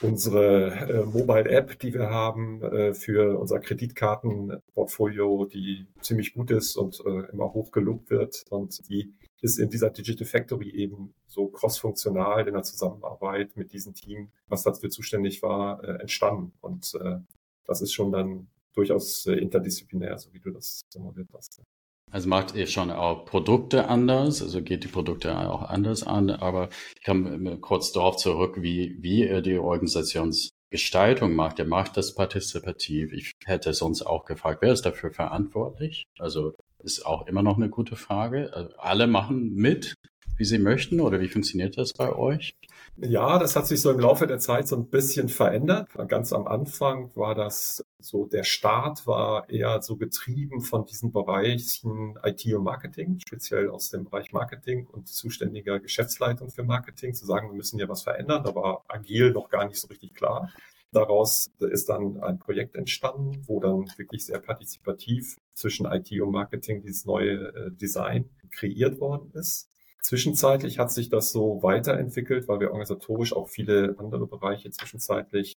unsere 0.00 0.70
äh, 0.70 1.04
Mobile 1.04 1.48
App, 1.50 1.78
die 1.78 1.92
wir 1.92 2.08
haben 2.10 2.62
äh, 2.62 2.94
für 2.94 3.38
unser 3.38 3.60
Kreditkartenportfolio, 3.60 5.44
die 5.44 5.86
ziemlich 6.00 6.34
gut 6.34 6.50
ist 6.50 6.76
und 6.76 7.00
äh, 7.04 7.30
immer 7.30 7.52
hoch 7.52 7.70
gelobt 7.70 8.10
wird. 8.10 8.44
Und 8.48 8.88
die 8.88 9.12
ist 9.42 9.58
in 9.58 9.68
dieser 9.68 9.90
Digital 9.90 10.26
Factory 10.26 10.70
eben 10.70 11.14
so 11.26 11.48
crossfunktional 11.48 12.46
in 12.48 12.54
der 12.54 12.62
Zusammenarbeit 12.62 13.56
mit 13.56 13.72
diesem 13.72 13.92
Team, 13.92 14.30
was 14.46 14.62
dafür 14.62 14.88
zuständig 14.88 15.42
war, 15.42 15.84
äh, 15.84 16.00
entstanden. 16.00 16.52
Und 16.60 16.94
äh, 17.00 17.18
das 17.66 17.82
ist 17.82 17.92
schon 17.92 18.12
dann 18.12 18.48
durchaus 18.74 19.26
äh, 19.26 19.34
interdisziplinär, 19.34 20.16
so 20.18 20.32
wie 20.32 20.40
du 20.40 20.50
das 20.50 20.82
formuliert 20.90 21.28
hast. 21.34 21.60
Also 22.12 22.28
macht 22.28 22.54
ihr 22.54 22.66
schon 22.66 22.90
auch 22.90 23.24
Produkte 23.24 23.88
anders, 23.88 24.42
also 24.42 24.60
geht 24.60 24.84
die 24.84 24.88
Produkte 24.88 25.34
auch 25.50 25.62
anders 25.62 26.02
an, 26.02 26.28
aber 26.28 26.68
ich 26.94 27.04
komme 27.04 27.56
kurz 27.58 27.90
darauf 27.92 28.16
zurück, 28.18 28.56
wie, 28.60 28.98
wie 29.00 29.26
ihr 29.26 29.40
die 29.40 29.56
Organisationsgestaltung 29.56 31.34
macht. 31.34 31.58
Ihr 31.58 31.64
macht 31.64 31.96
das 31.96 32.14
partizipativ. 32.14 33.14
Ich 33.14 33.32
hätte 33.46 33.72
sonst 33.72 34.02
auch 34.02 34.26
gefragt, 34.26 34.58
wer 34.60 34.74
ist 34.74 34.84
dafür 34.84 35.10
verantwortlich? 35.10 36.04
Also 36.18 36.52
ist 36.84 37.06
auch 37.06 37.26
immer 37.26 37.42
noch 37.42 37.56
eine 37.56 37.70
gute 37.70 37.96
Frage. 37.96 38.52
Also 38.52 38.76
alle 38.76 39.06
machen 39.06 39.54
mit, 39.54 39.94
wie 40.42 40.46
sie 40.46 40.58
möchten 40.58 41.00
oder 41.00 41.20
wie 41.20 41.28
funktioniert 41.28 41.78
das 41.78 41.92
bei 41.92 42.12
euch? 42.12 42.56
Ja, 42.96 43.38
das 43.38 43.54
hat 43.54 43.68
sich 43.68 43.80
so 43.80 43.92
im 43.92 44.00
Laufe 44.00 44.26
der 44.26 44.40
Zeit 44.40 44.66
so 44.66 44.74
ein 44.74 44.88
bisschen 44.88 45.28
verändert. 45.28 45.88
Ganz 46.08 46.32
am 46.32 46.48
Anfang 46.48 47.12
war 47.14 47.36
das 47.36 47.84
so, 48.00 48.26
der 48.26 48.42
Start 48.42 49.06
war 49.06 49.48
eher 49.48 49.80
so 49.82 49.96
getrieben 49.96 50.60
von 50.60 50.84
diesen 50.84 51.12
Bereichen 51.12 52.18
IT 52.24 52.44
und 52.52 52.64
Marketing, 52.64 53.20
speziell 53.24 53.70
aus 53.70 53.90
dem 53.90 54.06
Bereich 54.06 54.32
Marketing 54.32 54.88
und 54.88 55.06
zuständiger 55.06 55.78
Geschäftsleitung 55.78 56.50
für 56.50 56.64
Marketing, 56.64 57.14
zu 57.14 57.24
sagen, 57.24 57.50
wir 57.50 57.56
müssen 57.56 57.78
hier 57.78 57.88
was 57.88 58.02
verändern, 58.02 58.42
da 58.42 58.52
war 58.56 58.82
agil 58.88 59.30
noch 59.30 59.48
gar 59.48 59.68
nicht 59.68 59.78
so 59.78 59.86
richtig 59.86 60.12
klar. 60.12 60.50
Daraus 60.90 61.52
ist 61.60 61.88
dann 61.88 62.20
ein 62.20 62.40
Projekt 62.40 62.74
entstanden, 62.74 63.44
wo 63.46 63.60
dann 63.60 63.84
wirklich 63.96 64.26
sehr 64.26 64.40
partizipativ 64.40 65.36
zwischen 65.54 65.86
IT 65.86 66.10
und 66.20 66.32
Marketing 66.32 66.82
dieses 66.82 67.04
neue 67.04 67.54
äh, 67.54 67.70
Design 67.70 68.28
kreiert 68.50 68.98
worden 68.98 69.30
ist. 69.34 69.71
Zwischenzeitlich 70.02 70.78
hat 70.78 70.90
sich 70.90 71.08
das 71.08 71.30
so 71.30 71.62
weiterentwickelt, 71.62 72.48
weil 72.48 72.58
wir 72.60 72.68
organisatorisch 72.68 73.34
auch 73.34 73.48
viele 73.48 73.94
andere 73.98 74.26
Bereiche 74.26 74.70
zwischenzeitlich 74.70 75.54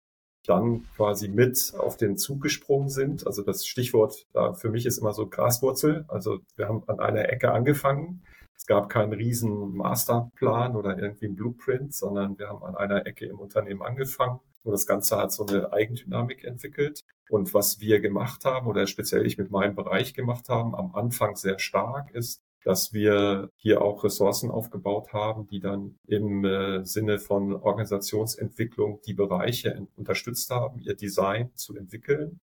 dann 0.46 0.84
quasi 0.96 1.28
mit 1.28 1.72
auf 1.78 1.96
den 1.96 2.18
Zug 2.18 2.42
gesprungen 2.42 2.90
sind. 2.90 3.26
Also 3.26 3.42
das 3.42 3.66
Stichwort 3.66 4.26
da 4.34 4.52
für 4.52 4.68
mich 4.68 4.84
ist 4.84 4.98
immer 4.98 5.14
so 5.14 5.26
Graswurzel. 5.26 6.04
Also 6.08 6.40
wir 6.56 6.68
haben 6.68 6.84
an 6.86 7.00
einer 7.00 7.28
Ecke 7.30 7.52
angefangen. 7.52 8.22
Es 8.54 8.66
gab 8.66 8.90
keinen 8.90 9.14
riesen 9.14 9.74
Masterplan 9.74 10.76
oder 10.76 10.98
irgendwie 10.98 11.26
ein 11.26 11.36
Blueprint, 11.36 11.94
sondern 11.94 12.38
wir 12.38 12.48
haben 12.48 12.62
an 12.62 12.76
einer 12.76 13.06
Ecke 13.06 13.24
im 13.26 13.38
Unternehmen 13.38 13.82
angefangen 13.82 14.40
und 14.62 14.72
das 14.72 14.86
Ganze 14.86 15.16
hat 15.16 15.32
so 15.32 15.46
eine 15.46 15.72
Eigendynamik 15.72 16.44
entwickelt. 16.44 17.00
Und 17.30 17.54
was 17.54 17.80
wir 17.80 18.00
gemacht 18.00 18.44
haben 18.44 18.66
oder 18.66 18.86
speziell 18.86 19.26
ich 19.26 19.38
mit 19.38 19.50
meinem 19.50 19.74
Bereich 19.74 20.12
gemacht 20.12 20.48
haben, 20.50 20.74
am 20.74 20.94
Anfang 20.94 21.36
sehr 21.36 21.58
stark 21.58 22.10
ist, 22.10 22.42
dass 22.64 22.92
wir 22.94 23.50
hier 23.56 23.82
auch 23.82 24.02
Ressourcen 24.04 24.50
aufgebaut 24.50 25.12
haben, 25.12 25.46
die 25.46 25.60
dann 25.60 25.96
im 26.06 26.44
äh, 26.44 26.84
Sinne 26.84 27.18
von 27.18 27.52
Organisationsentwicklung 27.52 29.00
die 29.06 29.14
Bereiche 29.14 29.86
unterstützt 29.96 30.50
haben, 30.50 30.80
ihr 30.80 30.94
Design 30.94 31.50
zu 31.54 31.76
entwickeln, 31.76 32.40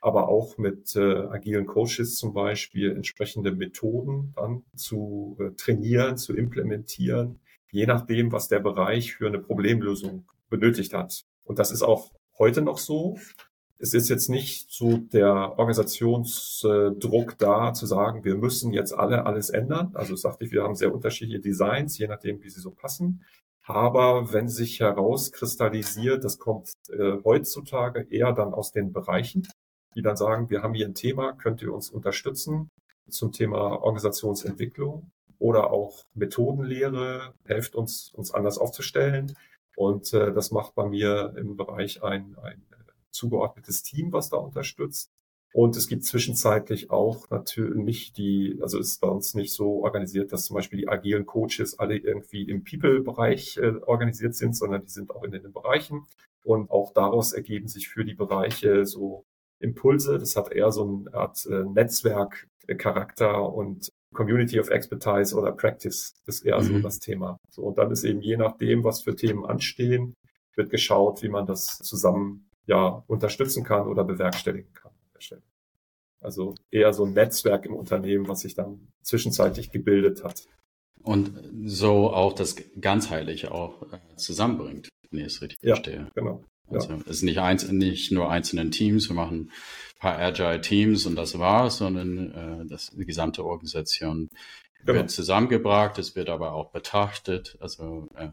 aber 0.00 0.28
auch 0.28 0.58
mit 0.58 0.96
äh, 0.96 1.26
agilen 1.28 1.66
Coaches 1.66 2.16
zum 2.16 2.34
Beispiel 2.34 2.90
entsprechende 2.90 3.52
Methoden 3.52 4.32
dann 4.34 4.64
zu 4.74 5.36
äh, 5.38 5.50
trainieren, 5.56 6.16
zu 6.16 6.34
implementieren, 6.34 7.38
je 7.70 7.86
nachdem, 7.86 8.32
was 8.32 8.48
der 8.48 8.60
Bereich 8.60 9.14
für 9.14 9.28
eine 9.28 9.38
Problemlösung 9.38 10.26
benötigt 10.48 10.92
hat. 10.94 11.22
Und 11.44 11.60
das 11.60 11.70
ist 11.70 11.82
auch 11.82 12.10
heute 12.38 12.62
noch 12.62 12.78
so 12.78 13.18
es 13.82 13.94
ist 13.94 14.10
jetzt 14.10 14.28
nicht 14.28 14.70
so 14.70 14.98
der 14.98 15.58
Organisationsdruck 15.58 17.38
da, 17.38 17.72
zu 17.72 17.86
sagen, 17.86 18.24
wir 18.24 18.36
müssen 18.36 18.74
jetzt 18.74 18.92
alle 18.92 19.24
alles 19.24 19.48
ändern. 19.48 19.92
Also 19.94 20.16
sagte 20.16 20.44
ich, 20.44 20.52
wir 20.52 20.64
haben 20.64 20.74
sehr 20.74 20.92
unterschiedliche 20.92 21.40
Designs, 21.40 21.96
je 21.96 22.06
nachdem, 22.06 22.42
wie 22.42 22.50
sie 22.50 22.60
so 22.60 22.72
passen. 22.72 23.24
Aber 23.64 24.34
wenn 24.34 24.48
sich 24.48 24.80
herauskristallisiert, 24.80 26.24
das 26.24 26.38
kommt 26.38 26.72
äh, 26.90 27.16
heutzutage 27.24 28.06
eher 28.10 28.32
dann 28.32 28.52
aus 28.52 28.70
den 28.72 28.92
Bereichen, 28.92 29.48
die 29.96 30.02
dann 30.02 30.16
sagen, 30.16 30.50
wir 30.50 30.62
haben 30.62 30.74
hier 30.74 30.86
ein 30.86 30.94
Thema, 30.94 31.32
könnt 31.32 31.62
ihr 31.62 31.72
uns 31.72 31.88
unterstützen 31.88 32.70
zum 33.08 33.32
Thema 33.32 33.82
Organisationsentwicklung 33.82 35.10
oder 35.38 35.70
auch 35.70 36.04
Methodenlehre, 36.14 37.32
helft 37.44 37.74
uns, 37.74 38.12
uns 38.12 38.32
anders 38.32 38.58
aufzustellen. 38.58 39.34
Und 39.74 40.12
äh, 40.12 40.34
das 40.34 40.50
macht 40.50 40.74
bei 40.74 40.86
mir 40.86 41.32
im 41.38 41.56
Bereich 41.56 42.02
ein, 42.02 42.36
ein 42.42 42.62
zugeordnetes 43.10 43.82
Team, 43.82 44.12
was 44.12 44.30
da 44.30 44.36
unterstützt. 44.36 45.10
Und 45.52 45.76
es 45.76 45.88
gibt 45.88 46.04
zwischenzeitlich 46.04 46.90
auch 46.90 47.28
natürlich 47.28 47.74
nicht 47.74 48.16
die, 48.16 48.58
also 48.62 48.78
ist 48.78 49.00
bei 49.00 49.08
uns 49.08 49.34
nicht 49.34 49.52
so 49.52 49.82
organisiert, 49.82 50.32
dass 50.32 50.44
zum 50.44 50.54
Beispiel 50.54 50.78
die 50.78 50.88
agilen 50.88 51.26
Coaches 51.26 51.78
alle 51.78 51.96
irgendwie 51.96 52.42
im 52.42 52.62
People-Bereich 52.62 53.56
äh, 53.56 53.74
organisiert 53.84 54.36
sind, 54.36 54.56
sondern 54.56 54.82
die 54.82 54.90
sind 54.90 55.10
auch 55.10 55.24
in 55.24 55.32
den 55.32 55.52
Bereichen. 55.52 56.06
Und 56.44 56.70
auch 56.70 56.92
daraus 56.92 57.32
ergeben 57.32 57.66
sich 57.66 57.88
für 57.88 58.04
die 58.04 58.14
Bereiche 58.14 58.86
so 58.86 59.24
Impulse. 59.58 60.18
Das 60.18 60.36
hat 60.36 60.52
eher 60.52 60.70
so 60.70 60.84
eine 60.84 61.14
Art 61.14 61.44
äh, 61.46 61.64
Netzwerkcharakter 61.64 63.52
und 63.52 63.90
Community 64.14 64.58
of 64.58 64.70
Expertise 64.70 65.36
oder 65.36 65.52
Practice 65.52 66.14
ist 66.26 66.44
eher 66.44 66.60
mhm. 66.60 66.64
so 66.64 66.78
das 66.80 66.98
Thema. 66.98 67.38
So, 67.50 67.62
und 67.62 67.78
dann 67.78 67.90
ist 67.90 68.04
eben 68.04 68.20
je 68.20 68.36
nachdem, 68.36 68.84
was 68.84 69.02
für 69.02 69.14
Themen 69.14 69.44
anstehen, 69.44 70.14
wird 70.56 70.70
geschaut, 70.70 71.22
wie 71.22 71.28
man 71.28 71.46
das 71.46 71.78
zusammen 71.78 72.49
ja, 72.70 73.02
unterstützen 73.08 73.64
kann 73.64 73.88
oder 73.88 74.04
bewerkstelligen 74.04 74.72
kann. 74.72 74.92
Also 76.22 76.54
eher 76.70 76.92
so 76.92 77.04
ein 77.04 77.14
Netzwerk 77.14 77.66
im 77.66 77.74
Unternehmen, 77.74 78.28
was 78.28 78.40
sich 78.40 78.54
dann 78.54 78.88
zwischenzeitlich 79.02 79.70
gebildet 79.70 80.22
hat. 80.22 80.44
Und 81.02 81.32
so 81.64 82.12
auch 82.12 82.34
das 82.34 82.56
ganzheitliche 82.78 83.52
auch 83.52 83.82
äh, 83.90 83.98
zusammenbringt, 84.16 84.90
wenn 85.10 85.20
ich 85.20 85.26
es 85.26 85.42
richtig 85.42 85.58
ja, 85.62 85.74
verstehe. 85.74 86.08
Genau. 86.14 86.44
Also 86.68 86.92
es 87.06 87.16
ist 87.16 87.22
nicht, 87.22 87.38
eins, 87.38 87.68
nicht 87.72 88.12
nur 88.12 88.30
einzelne 88.30 88.70
Teams, 88.70 89.08
wir 89.08 89.16
machen 89.16 89.50
ein 89.50 89.98
paar 89.98 90.18
Agile 90.18 90.60
Teams 90.60 91.06
und 91.06 91.16
das 91.16 91.38
war's, 91.38 91.78
sondern 91.78 92.30
äh, 92.32 92.66
das, 92.66 92.90
die 92.90 93.06
gesamte 93.06 93.44
Organisation 93.44 94.28
genau. 94.84 94.98
wird 94.98 95.10
zusammengebracht, 95.10 95.98
es 95.98 96.14
wird 96.14 96.28
aber 96.28 96.52
auch 96.52 96.70
betrachtet, 96.70 97.56
also 97.60 98.08
äh, 98.14 98.28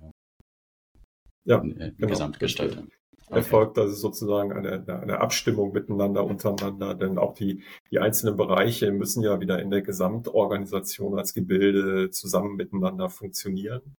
ja, 1.46 1.60
genau. 1.60 2.08
Gesamtgestaltung 2.08 2.90
erfolgt 3.30 3.78
also 3.78 3.94
sozusagen 3.94 4.54
eine, 4.54 4.84
eine 4.88 5.20
Abstimmung 5.20 5.74
miteinander, 5.74 6.24
untereinander, 6.24 6.96
denn 6.96 7.18
auch 7.18 7.34
die, 7.34 7.64
die 7.92 8.00
einzelnen 8.00 8.38
Bereiche 8.38 8.92
müssen 8.92 9.24
ja 9.24 9.40
wieder 9.42 9.62
in 9.62 9.70
der 9.70 9.82
Gesamtorganisation 9.82 11.18
als 11.18 11.34
Gebilde 11.34 12.10
zusammen 12.10 12.56
miteinander 12.56 13.10
funktionieren. 13.10 13.96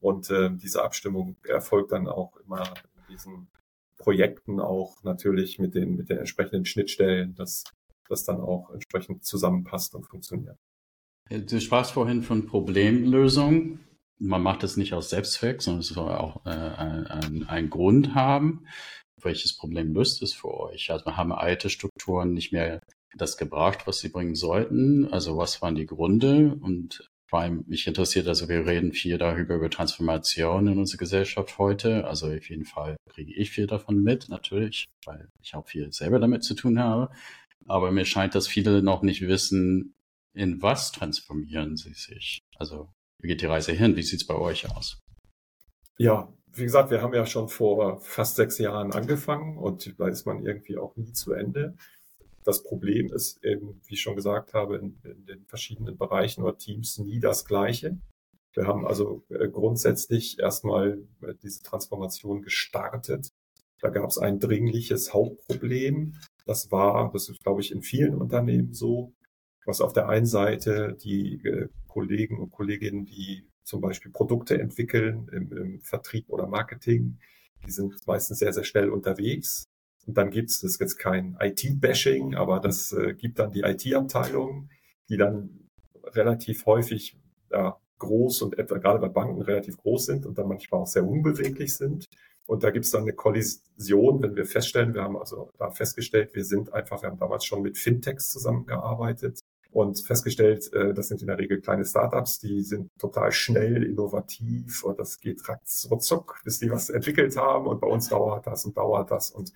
Und 0.00 0.30
äh, 0.30 0.50
diese 0.52 0.84
Abstimmung 0.84 1.36
erfolgt 1.44 1.92
dann 1.92 2.06
auch 2.06 2.36
immer 2.36 2.62
in 2.62 3.14
diesen 3.14 3.48
Projekten 3.96 4.60
auch 4.60 5.02
natürlich 5.02 5.58
mit 5.58 5.74
den, 5.74 5.96
mit 5.96 6.08
den 6.08 6.18
entsprechenden 6.18 6.64
Schnittstellen, 6.64 7.34
dass 7.34 7.64
das 8.08 8.24
dann 8.24 8.40
auch 8.40 8.70
entsprechend 8.70 9.24
zusammenpasst 9.24 9.94
und 9.94 10.04
funktioniert. 10.04 10.56
Du 11.28 11.60
sprachst 11.60 11.92
vorhin 11.92 12.22
von 12.22 12.46
Problemlösung 12.46 13.80
man 14.18 14.42
macht 14.42 14.64
es 14.64 14.76
nicht 14.76 14.94
aus 14.94 15.10
Selbstzweck, 15.10 15.62
sondern 15.62 15.80
es 15.80 15.88
soll 15.88 16.10
auch 16.10 16.44
äh, 16.44 16.50
ein, 16.50 17.44
ein 17.48 17.70
Grund 17.70 18.14
haben. 18.14 18.66
Welches 19.20 19.56
Problem 19.56 19.94
löst 19.94 20.22
es 20.22 20.34
für 20.34 20.52
euch? 20.52 20.90
Also 20.90 21.16
haben 21.16 21.32
alte 21.32 21.70
Strukturen 21.70 22.34
nicht 22.34 22.52
mehr 22.52 22.80
das 23.16 23.36
gebracht, 23.36 23.86
was 23.86 23.98
sie 24.00 24.08
bringen 24.08 24.34
sollten? 24.34 25.12
Also 25.12 25.36
was 25.36 25.62
waren 25.62 25.74
die 25.74 25.86
Gründe? 25.86 26.56
Und 26.60 27.08
vor 27.26 27.40
allem 27.40 27.64
mich 27.66 27.86
interessiert, 27.86 28.26
also 28.26 28.48
wir 28.48 28.66
reden 28.66 28.92
viel 28.92 29.18
darüber 29.18 29.56
über 29.56 29.70
Transformation 29.70 30.66
in 30.68 30.78
unserer 30.78 30.98
Gesellschaft 30.98 31.58
heute. 31.58 32.06
Also 32.06 32.28
auf 32.28 32.48
jeden 32.48 32.64
Fall 32.64 32.96
kriege 33.08 33.34
ich 33.34 33.50
viel 33.50 33.66
davon 33.66 34.02
mit, 34.02 34.28
natürlich, 34.28 34.86
weil 35.04 35.28
ich 35.42 35.54
auch 35.54 35.66
viel 35.66 35.92
selber 35.92 36.18
damit 36.20 36.44
zu 36.44 36.54
tun 36.54 36.78
habe. 36.78 37.10
Aber 37.66 37.90
mir 37.92 38.04
scheint, 38.04 38.34
dass 38.34 38.48
viele 38.48 38.82
noch 38.82 39.02
nicht 39.02 39.22
wissen, 39.22 39.94
in 40.32 40.62
was 40.62 40.92
transformieren 40.92 41.76
sie 41.76 41.92
sich. 41.92 42.38
Also 42.56 42.88
wie 43.20 43.28
geht 43.28 43.42
die 43.42 43.46
Reise 43.46 43.72
hin? 43.72 43.96
Wie 43.96 44.02
sieht 44.02 44.20
es 44.20 44.26
bei 44.26 44.36
euch 44.36 44.70
aus? 44.70 45.00
Ja, 45.98 46.32
wie 46.52 46.64
gesagt, 46.64 46.90
wir 46.90 47.02
haben 47.02 47.14
ja 47.14 47.26
schon 47.26 47.48
vor 47.48 48.00
fast 48.00 48.36
sechs 48.36 48.58
Jahren 48.58 48.92
angefangen 48.92 49.58
und 49.58 49.98
da 49.98 50.08
ist 50.08 50.26
man 50.26 50.44
irgendwie 50.44 50.78
auch 50.78 50.96
nie 50.96 51.12
zu 51.12 51.32
Ende. 51.32 51.76
das 52.44 52.62
Problem 52.62 53.12
ist 53.12 53.44
eben, 53.44 53.80
wie 53.86 53.94
ich 53.94 54.00
schon 54.00 54.16
gesagt 54.16 54.54
habe, 54.54 54.76
in, 54.78 54.98
in 55.04 55.26
den 55.26 55.44
verschiedenen 55.46 55.98
Bereichen 55.98 56.42
oder 56.42 56.56
Teams 56.56 56.98
nie 56.98 57.20
das 57.20 57.44
Gleiche. 57.44 57.98
Wir 58.54 58.66
haben 58.66 58.86
also 58.86 59.22
äh, 59.28 59.48
grundsätzlich 59.48 60.38
erstmal 60.38 61.06
äh, 61.20 61.34
diese 61.42 61.62
Transformation 61.62 62.40
gestartet. 62.40 63.28
Da 63.80 63.90
gab 63.90 64.08
es 64.08 64.18
ein 64.18 64.40
dringliches 64.40 65.12
Hauptproblem. 65.12 66.14
Das 66.46 66.70
war, 66.72 67.12
das 67.12 67.28
ist, 67.28 67.42
glaube 67.42 67.60
ich, 67.60 67.70
in 67.70 67.82
vielen 67.82 68.14
Unternehmen 68.14 68.72
so, 68.72 69.12
was 69.68 69.82
auf 69.82 69.92
der 69.92 70.08
einen 70.08 70.26
Seite 70.26 70.96
die 71.00 71.44
äh, 71.44 71.68
Kollegen 71.86 72.38
und 72.38 72.50
Kolleginnen, 72.50 73.04
die 73.04 73.46
zum 73.64 73.82
Beispiel 73.82 74.10
Produkte 74.10 74.58
entwickeln 74.58 75.28
im, 75.30 75.52
im 75.52 75.80
Vertrieb 75.82 76.30
oder 76.30 76.46
Marketing, 76.46 77.18
die 77.66 77.70
sind 77.70 77.94
meistens 78.06 78.38
sehr, 78.38 78.52
sehr 78.54 78.64
schnell 78.64 78.88
unterwegs. 78.88 79.68
Und 80.06 80.16
dann 80.16 80.30
gibt 80.30 80.48
es, 80.48 80.60
das 80.60 80.72
ist 80.72 80.80
jetzt 80.80 80.96
kein 80.96 81.36
IT-Bashing, 81.38 82.34
aber 82.34 82.60
das 82.60 82.92
äh, 82.92 83.12
gibt 83.12 83.38
dann 83.38 83.52
die 83.52 83.60
IT-Abteilung, 83.60 84.70
die 85.10 85.18
dann 85.18 85.68
relativ 86.02 86.64
häufig 86.64 87.18
ja, 87.50 87.78
groß 87.98 88.40
und 88.42 88.58
etwa 88.58 88.78
gerade 88.78 89.00
bei 89.00 89.08
Banken 89.08 89.42
relativ 89.42 89.76
groß 89.76 90.06
sind 90.06 90.24
und 90.24 90.38
dann 90.38 90.48
manchmal 90.48 90.80
auch 90.80 90.86
sehr 90.86 91.04
unbeweglich 91.04 91.76
sind. 91.76 92.06
Und 92.46 92.64
da 92.64 92.70
gibt 92.70 92.86
es 92.86 92.92
dann 92.92 93.02
eine 93.02 93.12
Kollision, 93.12 94.22
wenn 94.22 94.34
wir 94.34 94.46
feststellen, 94.46 94.94
wir 94.94 95.02
haben 95.02 95.18
also 95.18 95.50
da 95.58 95.70
festgestellt, 95.70 96.34
wir 96.34 96.46
sind 96.46 96.72
einfach, 96.72 97.02
wir 97.02 97.10
haben 97.10 97.18
damals 97.18 97.44
schon 97.44 97.60
mit 97.60 97.76
Fintechs 97.76 98.30
zusammengearbeitet 98.30 99.40
und 99.70 100.00
festgestellt, 100.00 100.72
äh, 100.72 100.94
das 100.94 101.08
sind 101.08 101.20
in 101.20 101.26
der 101.26 101.38
Regel 101.38 101.60
kleine 101.60 101.84
Startups, 101.84 102.38
die 102.38 102.62
sind 102.62 102.90
total 102.98 103.32
schnell, 103.32 103.82
innovativ 103.84 104.82
und 104.84 104.98
das 104.98 105.20
geht 105.20 105.42
ruckzuck, 105.90 106.40
bis 106.44 106.58
die 106.58 106.70
was 106.70 106.90
entwickelt 106.90 107.36
haben 107.36 107.66
und 107.66 107.80
bei 107.80 107.88
uns 107.88 108.08
dauert 108.08 108.46
das 108.46 108.64
und 108.64 108.76
dauert 108.76 109.10
das 109.10 109.30
und 109.30 109.52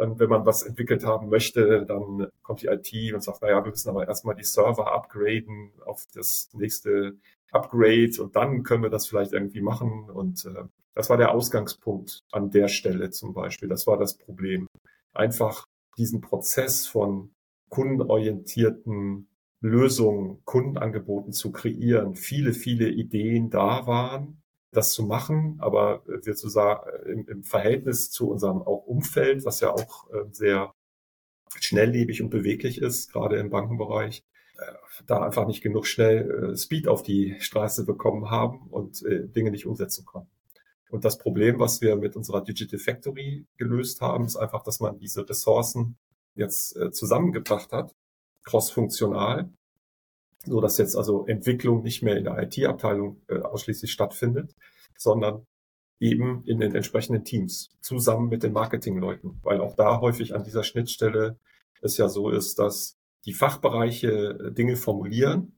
dann, 0.00 0.18
wenn 0.18 0.30
man 0.30 0.46
was 0.46 0.62
entwickelt 0.62 1.04
haben 1.04 1.28
möchte, 1.28 1.84
dann 1.84 2.28
kommt 2.42 2.62
die 2.62 2.68
IT 2.68 3.14
und 3.14 3.22
sagt, 3.22 3.42
naja, 3.42 3.62
wir 3.62 3.70
müssen 3.70 3.90
aber 3.90 4.08
erstmal 4.08 4.34
die 4.34 4.44
Server 4.44 4.92
upgraden 4.92 5.72
auf 5.84 6.06
das 6.14 6.48
nächste 6.54 7.18
Upgrade 7.52 8.12
und 8.22 8.34
dann 8.34 8.62
können 8.62 8.82
wir 8.82 8.90
das 8.90 9.06
vielleicht 9.06 9.32
irgendwie 9.32 9.60
machen. 9.60 10.08
Und 10.08 10.46
äh, 10.46 10.64
das 10.94 11.10
war 11.10 11.18
der 11.18 11.32
Ausgangspunkt 11.32 12.20
an 12.32 12.50
der 12.50 12.68
Stelle 12.68 13.10
zum 13.10 13.34
Beispiel. 13.34 13.68
Das 13.68 13.86
war 13.86 13.98
das 13.98 14.16
Problem. 14.16 14.66
Einfach 15.12 15.66
diesen 15.98 16.20
Prozess 16.22 16.86
von 16.86 17.34
kundenorientierten 17.68 19.28
Lösungen, 19.60 20.42
Kundenangeboten 20.44 21.32
zu 21.32 21.52
kreieren. 21.52 22.14
Viele, 22.14 22.52
viele 22.52 22.88
Ideen 22.88 23.50
da 23.50 23.86
waren 23.86 24.40
das 24.72 24.92
zu 24.92 25.04
machen, 25.04 25.56
aber 25.58 26.02
wir 26.06 26.36
zu 26.36 26.48
sagen, 26.48 26.88
im, 27.06 27.26
im 27.26 27.42
Verhältnis 27.42 28.10
zu 28.10 28.30
unserem 28.30 28.62
auch 28.62 28.86
Umfeld, 28.86 29.44
was 29.44 29.60
ja 29.60 29.72
auch 29.72 30.08
äh, 30.10 30.24
sehr 30.30 30.72
schnelllebig 31.58 32.22
und 32.22 32.30
beweglich 32.30 32.80
ist, 32.80 33.12
gerade 33.12 33.36
im 33.38 33.50
Bankenbereich, 33.50 34.22
äh, 34.58 34.72
da 35.06 35.22
einfach 35.22 35.46
nicht 35.46 35.62
genug 35.62 35.86
schnell 35.86 36.52
äh, 36.52 36.56
Speed 36.56 36.86
auf 36.86 37.02
die 37.02 37.36
Straße 37.40 37.84
bekommen 37.84 38.30
haben 38.30 38.68
und 38.70 39.02
äh, 39.04 39.26
Dinge 39.26 39.50
nicht 39.50 39.66
umsetzen 39.66 40.04
konnten. 40.04 40.30
Und 40.90 41.04
das 41.04 41.18
Problem, 41.18 41.58
was 41.58 41.80
wir 41.80 41.96
mit 41.96 42.16
unserer 42.16 42.42
Digital 42.42 42.78
Factory 42.78 43.46
gelöst 43.56 44.00
haben, 44.00 44.24
ist 44.24 44.36
einfach, 44.36 44.62
dass 44.62 44.80
man 44.80 44.98
diese 44.98 45.28
Ressourcen 45.28 45.96
jetzt 46.34 46.76
zusammengebracht 46.92 47.70
hat, 47.70 47.94
cross-funktional, 48.44 49.50
so 50.44 50.60
dass 50.60 50.78
jetzt 50.78 50.96
also 50.96 51.26
Entwicklung 51.26 51.82
nicht 51.82 52.02
mehr 52.02 52.16
in 52.16 52.24
der 52.24 52.38
IT-Abteilung 52.42 53.22
äh, 53.28 53.40
ausschließlich 53.40 53.92
stattfindet, 53.92 54.54
sondern 54.96 55.46
eben 55.98 56.42
in 56.46 56.58
den 56.58 56.74
entsprechenden 56.74 57.24
Teams 57.24 57.70
zusammen 57.82 58.28
mit 58.28 58.42
den 58.42 58.52
Marketingleuten, 58.52 59.38
weil 59.42 59.60
auch 59.60 59.76
da 59.76 60.00
häufig 60.00 60.34
an 60.34 60.44
dieser 60.44 60.64
Schnittstelle 60.64 61.38
es 61.82 61.96
ja 61.96 62.08
so 62.08 62.30
ist, 62.30 62.58
dass 62.58 62.96
die 63.26 63.34
Fachbereiche 63.34 64.10
äh, 64.10 64.52
Dinge 64.52 64.76
formulieren, 64.76 65.52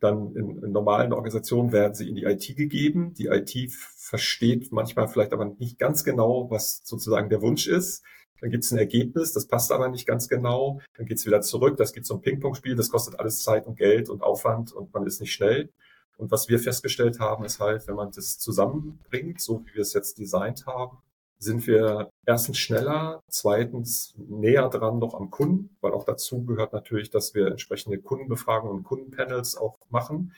dann 0.00 0.34
in, 0.36 0.62
in 0.62 0.72
normalen 0.72 1.12
Organisationen 1.12 1.72
werden 1.72 1.94
sie 1.94 2.08
in 2.08 2.14
die 2.14 2.24
IT 2.24 2.56
gegeben. 2.56 3.14
Die 3.14 3.26
IT 3.26 3.72
versteht 3.72 4.70
manchmal 4.70 5.08
vielleicht 5.08 5.32
aber 5.32 5.44
nicht 5.44 5.78
ganz 5.78 6.04
genau, 6.04 6.50
was 6.50 6.82
sozusagen 6.84 7.30
der 7.30 7.42
Wunsch 7.42 7.66
ist. 7.66 8.04
Dann 8.40 8.50
gibt 8.50 8.64
es 8.64 8.70
ein 8.70 8.78
Ergebnis, 8.78 9.32
das 9.32 9.46
passt 9.46 9.72
aber 9.72 9.88
nicht 9.88 10.06
ganz 10.06 10.28
genau. 10.28 10.80
Dann 10.96 11.06
geht 11.06 11.18
es 11.18 11.26
wieder 11.26 11.40
zurück, 11.40 11.76
das 11.76 11.92
geht 11.92 12.06
zum 12.06 12.20
Ping-Pong-Spiel, 12.20 12.76
das 12.76 12.90
kostet 12.90 13.18
alles 13.18 13.42
Zeit 13.42 13.66
und 13.66 13.76
Geld 13.76 14.08
und 14.08 14.22
Aufwand 14.22 14.72
und 14.72 14.92
man 14.92 15.06
ist 15.06 15.20
nicht 15.20 15.32
schnell. 15.32 15.70
Und 16.18 16.30
was 16.30 16.48
wir 16.48 16.58
festgestellt 16.58 17.20
haben, 17.20 17.44
ist 17.44 17.60
halt, 17.60 17.86
wenn 17.86 17.94
man 17.94 18.10
das 18.10 18.38
zusammenbringt, 18.38 19.40
so 19.40 19.64
wie 19.64 19.74
wir 19.74 19.82
es 19.82 19.92
jetzt 19.92 20.18
designt 20.18 20.66
haben, 20.66 20.98
sind 21.38 21.66
wir 21.68 22.10
erstens 22.26 22.58
schneller, 22.58 23.22
zweitens 23.28 24.14
näher 24.16 24.68
dran 24.68 24.98
noch 24.98 25.14
am 25.14 25.30
Kunden, 25.30 25.76
weil 25.80 25.92
auch 25.92 26.04
dazu 26.04 26.44
gehört 26.44 26.72
natürlich, 26.72 27.10
dass 27.10 27.34
wir 27.34 27.46
entsprechende 27.46 27.98
Kundenbefragungen 27.98 28.78
und 28.78 28.82
Kundenpanels 28.82 29.56
auch 29.56 29.78
machen, 29.88 30.32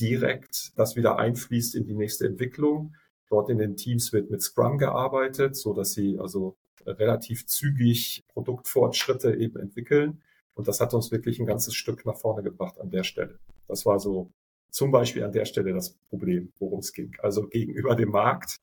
direkt 0.00 0.72
das 0.76 0.96
wieder 0.96 1.18
einfließt 1.18 1.74
in 1.74 1.86
die 1.86 1.94
nächste 1.94 2.26
Entwicklung. 2.26 2.96
Dort 3.28 3.50
in 3.50 3.58
den 3.58 3.76
Teams 3.76 4.12
wird 4.12 4.30
mit 4.30 4.40
Scrum 4.40 4.78
gearbeitet, 4.78 5.56
so 5.56 5.74
dass 5.74 5.92
sie 5.92 6.18
also 6.18 6.56
relativ 6.86 7.46
zügig 7.46 8.24
Produktfortschritte 8.28 9.34
eben 9.34 9.58
entwickeln. 9.58 10.22
Und 10.54 10.68
das 10.68 10.80
hat 10.80 10.94
uns 10.94 11.10
wirklich 11.10 11.38
ein 11.38 11.46
ganzes 11.46 11.74
Stück 11.74 12.06
nach 12.06 12.16
vorne 12.16 12.42
gebracht 12.42 12.80
an 12.80 12.90
der 12.90 13.04
Stelle. 13.04 13.38
Das 13.68 13.84
war 13.84 13.98
so 13.98 14.32
zum 14.70 14.90
Beispiel 14.90 15.24
an 15.24 15.32
der 15.32 15.44
Stelle 15.44 15.72
das 15.72 15.94
Problem, 16.08 16.52
worum 16.58 16.80
es 16.80 16.92
ging. 16.92 17.16
Also 17.20 17.46
gegenüber 17.46 17.94
dem 17.94 18.10
Markt 18.10 18.58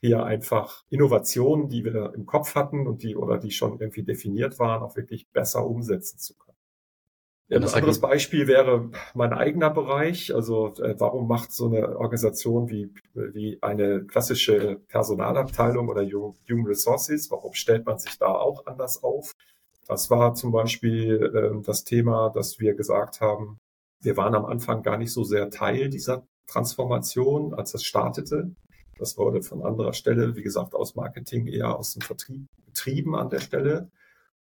hier 0.00 0.24
einfach 0.24 0.84
Innovationen, 0.90 1.68
die 1.68 1.84
wir 1.84 2.12
im 2.14 2.26
Kopf 2.26 2.54
hatten 2.54 2.86
und 2.86 3.02
die 3.02 3.16
oder 3.16 3.38
die 3.38 3.50
schon 3.50 3.80
irgendwie 3.80 4.02
definiert 4.02 4.58
waren, 4.58 4.82
auch 4.82 4.96
wirklich 4.96 5.28
besser 5.30 5.66
umsetzen 5.66 6.18
zu 6.18 6.34
können. 6.34 6.55
Ein 7.48 7.62
anderes 7.62 8.00
Beispiel 8.00 8.48
wäre 8.48 8.90
mein 9.14 9.32
eigener 9.32 9.70
Bereich. 9.70 10.34
Also 10.34 10.74
äh, 10.82 10.96
warum 10.98 11.28
macht 11.28 11.52
so 11.52 11.66
eine 11.66 11.96
Organisation 11.96 12.68
wie, 12.70 12.92
wie 13.14 13.58
eine 13.62 14.04
klassische 14.04 14.80
Personalabteilung 14.88 15.88
oder 15.88 16.02
Human 16.02 16.66
Resources, 16.66 17.30
warum 17.30 17.54
stellt 17.54 17.86
man 17.86 17.98
sich 17.98 18.18
da 18.18 18.26
auch 18.26 18.66
anders 18.66 19.02
auf? 19.04 19.32
Das 19.86 20.10
war 20.10 20.34
zum 20.34 20.50
Beispiel 20.50 21.22
äh, 21.22 21.62
das 21.64 21.84
Thema, 21.84 22.30
dass 22.30 22.58
wir 22.58 22.74
gesagt 22.74 23.20
haben, 23.20 23.60
wir 24.00 24.16
waren 24.16 24.34
am 24.34 24.44
Anfang 24.44 24.82
gar 24.82 24.96
nicht 24.96 25.12
so 25.12 25.22
sehr 25.22 25.48
Teil 25.50 25.88
dieser 25.88 26.26
Transformation, 26.48 27.54
als 27.54 27.74
es 27.74 27.84
startete. 27.84 28.50
Das 28.98 29.16
wurde 29.18 29.42
von 29.42 29.62
anderer 29.62 29.92
Stelle, 29.92 30.34
wie 30.36 30.42
gesagt, 30.42 30.74
aus 30.74 30.96
Marketing 30.96 31.46
eher 31.46 31.76
aus 31.76 31.92
dem 31.92 32.02
Vertrieb 32.02 32.46
betrieben 32.64 33.14
an 33.14 33.30
der 33.30 33.40
Stelle. 33.40 33.90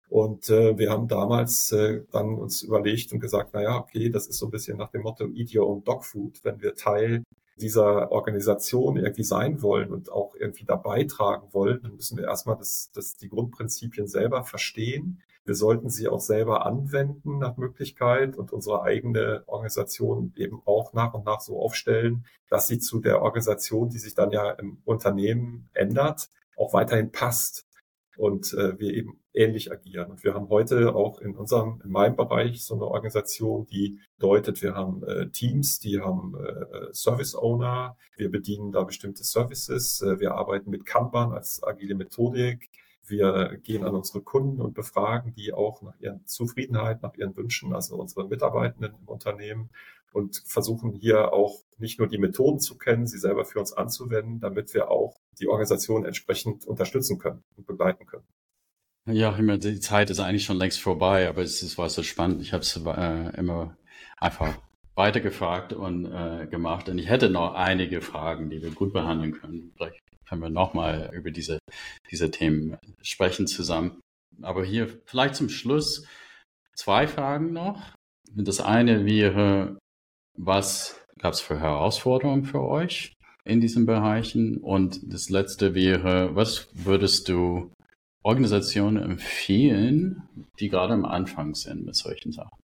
Und 0.09 0.49
äh, 0.49 0.77
wir 0.77 0.89
haben 0.89 1.07
damals 1.07 1.71
äh, 1.71 2.01
dann 2.11 2.35
uns 2.35 2.61
überlegt 2.61 3.11
und 3.11 3.19
gesagt, 3.19 3.49
na 3.53 3.61
ja, 3.61 3.77
okay, 3.77 4.09
das 4.09 4.27
ist 4.27 4.37
so 4.37 4.47
ein 4.47 4.51
bisschen 4.51 4.77
nach 4.77 4.89
dem 4.89 5.01
Motto 5.01 5.27
Eat 5.27 5.53
Your 5.53 5.67
Own 5.67 5.83
Dog 5.83 6.05
Food. 6.05 6.39
Wenn 6.43 6.61
wir 6.61 6.75
Teil 6.75 7.23
dieser 7.59 8.11
Organisation 8.11 8.97
irgendwie 8.97 9.23
sein 9.23 9.61
wollen 9.61 9.91
und 9.91 10.11
auch 10.11 10.35
irgendwie 10.35 10.65
da 10.65 10.75
beitragen 10.75 11.47
wollen, 11.51 11.81
dann 11.81 11.95
müssen 11.95 12.17
wir 12.17 12.25
erstmal 12.25 12.55
das, 12.55 12.91
das, 12.93 13.17
die 13.17 13.29
Grundprinzipien 13.29 14.07
selber 14.07 14.43
verstehen. 14.43 15.21
Wir 15.43 15.55
sollten 15.55 15.89
sie 15.89 16.07
auch 16.07 16.19
selber 16.19 16.65
anwenden 16.65 17.39
nach 17.39 17.57
Möglichkeit 17.57 18.37
und 18.37 18.51
unsere 18.51 18.83
eigene 18.83 19.43
Organisation 19.47 20.33
eben 20.35 20.61
auch 20.65 20.93
nach 20.93 21.13
und 21.13 21.25
nach 21.25 21.41
so 21.41 21.59
aufstellen, 21.59 22.25
dass 22.49 22.67
sie 22.67 22.79
zu 22.79 22.99
der 22.99 23.21
Organisation, 23.21 23.89
die 23.89 23.97
sich 23.97 24.13
dann 24.13 24.31
ja 24.31 24.51
im 24.51 24.77
Unternehmen 24.85 25.69
ändert, 25.73 26.29
auch 26.57 26.73
weiterhin 26.73 27.11
passt 27.11 27.66
und 28.17 28.53
äh, 28.53 28.77
wir 28.79 28.93
eben 28.93 29.19
ähnlich 29.33 29.71
agieren. 29.71 30.11
Und 30.11 30.23
wir 30.23 30.33
haben 30.33 30.49
heute 30.49 30.95
auch 30.95 31.19
in 31.19 31.35
unserem, 31.35 31.81
in 31.83 31.91
meinem 31.91 32.15
Bereich 32.15 32.63
so 32.65 32.75
eine 32.75 32.85
Organisation, 32.85 33.67
die 33.67 33.99
deutet, 34.19 34.61
wir 34.61 34.73
haben 34.73 35.03
äh, 35.03 35.29
Teams, 35.29 35.79
die 35.79 36.01
haben 36.01 36.35
äh, 36.35 36.93
Service 36.93 37.35
Owner, 37.35 37.95
wir 38.17 38.31
bedienen 38.31 38.71
da 38.71 38.83
bestimmte 38.83 39.23
Services, 39.23 40.01
äh, 40.01 40.19
wir 40.19 40.33
arbeiten 40.33 40.71
mit 40.71 40.85
Kanban 40.85 41.31
als 41.31 41.61
agile 41.63 41.95
Methodik, 41.95 42.69
wir 43.05 43.57
gehen 43.63 43.85
an 43.85 43.95
unsere 43.95 44.21
Kunden 44.21 44.59
und 44.61 44.73
befragen 44.73 45.33
die 45.33 45.53
auch 45.53 45.81
nach 45.81 45.97
ihren 45.99 46.25
Zufriedenheit, 46.25 47.01
nach 47.03 47.13
ihren 47.15 47.37
Wünschen, 47.37 47.73
also 47.73 47.95
unsere 47.95 48.27
Mitarbeitenden 48.27 48.95
im 48.99 49.07
Unternehmen 49.07 49.69
und 50.11 50.43
versuchen 50.45 50.91
hier 50.91 51.31
auch 51.31 51.61
nicht 51.77 51.99
nur 51.99 52.07
die 52.07 52.17
Methoden 52.17 52.59
zu 52.59 52.77
kennen, 52.77 53.07
sie 53.07 53.19
selber 53.19 53.45
für 53.45 53.59
uns 53.59 53.71
anzuwenden, 53.71 54.39
damit 54.39 54.73
wir 54.73 54.89
auch 54.89 55.15
die 55.39 55.47
Organisation 55.47 56.05
entsprechend 56.05 56.65
unterstützen 56.65 57.17
können 57.19 57.43
und 57.55 57.67
begleiten 57.67 58.05
können. 58.05 58.25
Ja, 59.09 59.35
immer 59.37 59.57
die 59.57 59.79
Zeit 59.79 60.09
ist 60.09 60.19
eigentlich 60.19 60.43
schon 60.43 60.57
längst 60.57 60.81
vorbei, 60.81 61.29
aber 61.29 61.41
es, 61.41 61.61
es 61.61 61.77
war 61.77 61.89
so 61.89 62.03
spannend. 62.03 62.41
Ich 62.41 62.51
habe 62.51 62.61
es 62.61 62.75
äh, 62.75 63.37
immer 63.37 63.77
einfach 64.17 64.57
weitergefragt 64.95 65.71
und 65.71 66.05
äh, 66.05 66.47
gemacht. 66.47 66.89
Und 66.89 66.97
ich 66.97 67.07
hätte 67.07 67.29
noch 67.29 67.53
einige 67.53 68.01
Fragen, 68.01 68.49
die 68.49 68.61
wir 68.61 68.71
gut 68.71 68.91
behandeln 68.91 69.31
können. 69.31 69.71
Vielleicht 69.75 69.99
können 70.27 70.41
wir 70.41 70.49
nochmal 70.49 71.11
über 71.13 71.31
diese, 71.31 71.59
diese 72.11 72.31
Themen 72.31 72.77
sprechen 73.01 73.47
zusammen. 73.47 74.01
Aber 74.41 74.65
hier 74.65 74.89
vielleicht 75.05 75.35
zum 75.35 75.49
Schluss 75.49 76.05
zwei 76.75 77.07
Fragen 77.07 77.53
noch. 77.53 77.93
Das 78.35 78.59
eine 78.59 79.05
wäre, 79.05 79.77
was 80.37 81.01
gab 81.17 81.33
es 81.33 81.39
für 81.39 81.59
Herausforderungen 81.59 82.43
für 82.43 82.61
euch 82.61 83.13
in 83.47 83.61
diesen 83.61 83.85
Bereichen? 83.85 84.57
Und 84.57 85.11
das 85.11 85.29
letzte 85.29 85.73
wäre, 85.73 86.35
was 86.35 86.67
würdest 86.73 87.29
du 87.29 87.71
Organisationen 88.23 89.01
empfehlen, 89.01 90.23
die 90.59 90.69
gerade 90.69 90.93
am 90.93 91.05
Anfang 91.05 91.55
sind 91.55 91.85
mit 91.85 91.95
solchen 91.95 92.31
Sachen? 92.31 92.59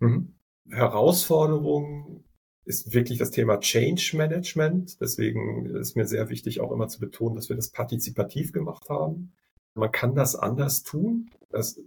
Mhm. 0.00 0.34
Herausforderung 0.68 2.24
ist 2.64 2.94
wirklich 2.94 3.18
das 3.18 3.30
Thema 3.30 3.58
Change 3.58 4.16
Management. 4.16 5.00
Deswegen 5.00 5.66
ist 5.66 5.96
mir 5.96 6.06
sehr 6.06 6.28
wichtig, 6.28 6.60
auch 6.60 6.72
immer 6.72 6.88
zu 6.88 7.00
betonen, 7.00 7.34
dass 7.34 7.48
wir 7.48 7.56
das 7.56 7.70
partizipativ 7.70 8.52
gemacht 8.52 8.88
haben. 8.88 9.32
Man 9.74 9.90
kann 9.90 10.14
das 10.14 10.36
anders 10.36 10.82
tun. 10.82 11.30
Das 11.50 11.80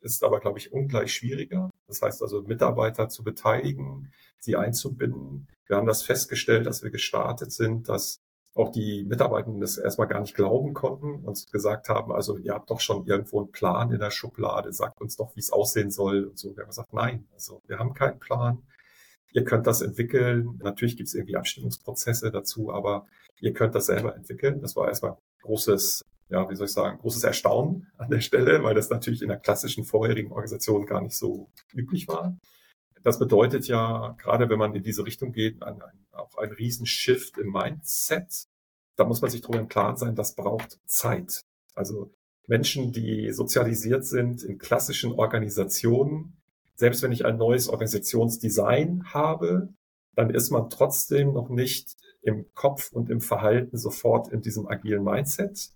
ist 0.00 0.22
aber, 0.22 0.40
glaube 0.40 0.58
ich, 0.58 0.72
ungleich 0.72 1.12
schwieriger. 1.12 1.70
Das 1.86 2.02
heißt 2.02 2.22
also, 2.22 2.42
Mitarbeiter 2.42 3.08
zu 3.08 3.22
beteiligen, 3.22 4.12
sie 4.38 4.56
einzubinden. 4.56 5.48
Wir 5.66 5.76
haben 5.76 5.86
das 5.86 6.02
festgestellt, 6.02 6.66
dass 6.66 6.82
wir 6.82 6.90
gestartet 6.90 7.52
sind, 7.52 7.88
dass 7.88 8.20
auch 8.54 8.70
die 8.70 9.04
Mitarbeitenden 9.04 9.60
das 9.60 9.78
erstmal 9.78 10.06
gar 10.06 10.20
nicht 10.20 10.36
glauben 10.36 10.74
konnten 10.74 11.24
und 11.24 11.50
gesagt 11.50 11.88
haben, 11.88 12.12
also 12.12 12.38
ihr 12.38 12.54
habt 12.54 12.70
doch 12.70 12.80
schon 12.80 13.04
irgendwo 13.06 13.40
einen 13.40 13.50
Plan 13.50 13.90
in 13.90 13.98
der 13.98 14.12
Schublade, 14.12 14.72
sagt 14.72 15.00
uns 15.00 15.16
doch, 15.16 15.34
wie 15.34 15.40
es 15.40 15.50
aussehen 15.50 15.90
soll 15.90 16.24
und 16.24 16.38
so. 16.38 16.56
Wir 16.56 16.62
haben 16.62 16.70
gesagt, 16.70 16.92
nein, 16.92 17.26
also 17.32 17.60
wir 17.66 17.78
haben 17.78 17.94
keinen 17.94 18.20
Plan. 18.20 18.62
Ihr 19.32 19.42
könnt 19.42 19.66
das 19.66 19.82
entwickeln. 19.82 20.60
Natürlich 20.62 20.96
gibt 20.96 21.08
es 21.08 21.14
irgendwie 21.14 21.36
Abstimmungsprozesse 21.36 22.30
dazu, 22.30 22.72
aber 22.72 23.06
ihr 23.40 23.52
könnt 23.52 23.74
das 23.74 23.86
selber 23.86 24.14
entwickeln. 24.14 24.60
Das 24.60 24.76
war 24.76 24.86
erstmal 24.86 25.16
großes, 25.42 26.04
ja, 26.28 26.48
wie 26.48 26.56
soll 26.56 26.66
ich 26.66 26.72
sagen, 26.72 26.98
großes 26.98 27.24
Erstaunen 27.24 27.90
an 27.98 28.10
der 28.10 28.20
Stelle, 28.20 28.62
weil 28.62 28.74
das 28.74 28.90
natürlich 28.90 29.22
in 29.22 29.28
der 29.28 29.38
klassischen 29.38 29.84
vorherigen 29.84 30.32
Organisation 30.32 30.86
gar 30.86 31.00
nicht 31.00 31.16
so 31.16 31.50
üblich 31.72 32.08
war. 32.08 32.36
Das 33.02 33.18
bedeutet 33.18 33.68
ja, 33.68 34.16
gerade 34.18 34.48
wenn 34.48 34.58
man 34.58 34.74
in 34.74 34.82
diese 34.82 35.04
Richtung 35.04 35.32
geht, 35.32 35.62
ein, 35.62 35.82
ein, 35.82 36.06
auch 36.12 36.36
ein 36.38 36.52
Riesenshift 36.52 37.36
im 37.38 37.52
Mindset. 37.52 38.46
Da 38.96 39.04
muss 39.04 39.20
man 39.20 39.30
sich 39.30 39.42
darüber 39.42 39.60
im 39.60 39.68
Klaren 39.68 39.96
sein, 39.96 40.14
das 40.14 40.34
braucht 40.34 40.78
Zeit. 40.86 41.44
Also 41.74 42.10
Menschen, 42.46 42.92
die 42.92 43.32
sozialisiert 43.32 44.04
sind 44.04 44.42
in 44.42 44.58
klassischen 44.58 45.12
Organisationen, 45.12 46.36
selbst 46.76 47.02
wenn 47.02 47.12
ich 47.12 47.24
ein 47.24 47.36
neues 47.36 47.68
Organisationsdesign 47.68 49.12
habe, 49.12 49.68
dann 50.14 50.30
ist 50.30 50.50
man 50.50 50.70
trotzdem 50.70 51.32
noch 51.32 51.48
nicht 51.48 51.96
im 52.22 52.46
Kopf 52.54 52.90
und 52.92 53.10
im 53.10 53.20
Verhalten 53.20 53.76
sofort 53.76 54.28
in 54.28 54.40
diesem 54.40 54.66
agilen 54.66 55.04
Mindset. 55.04 55.70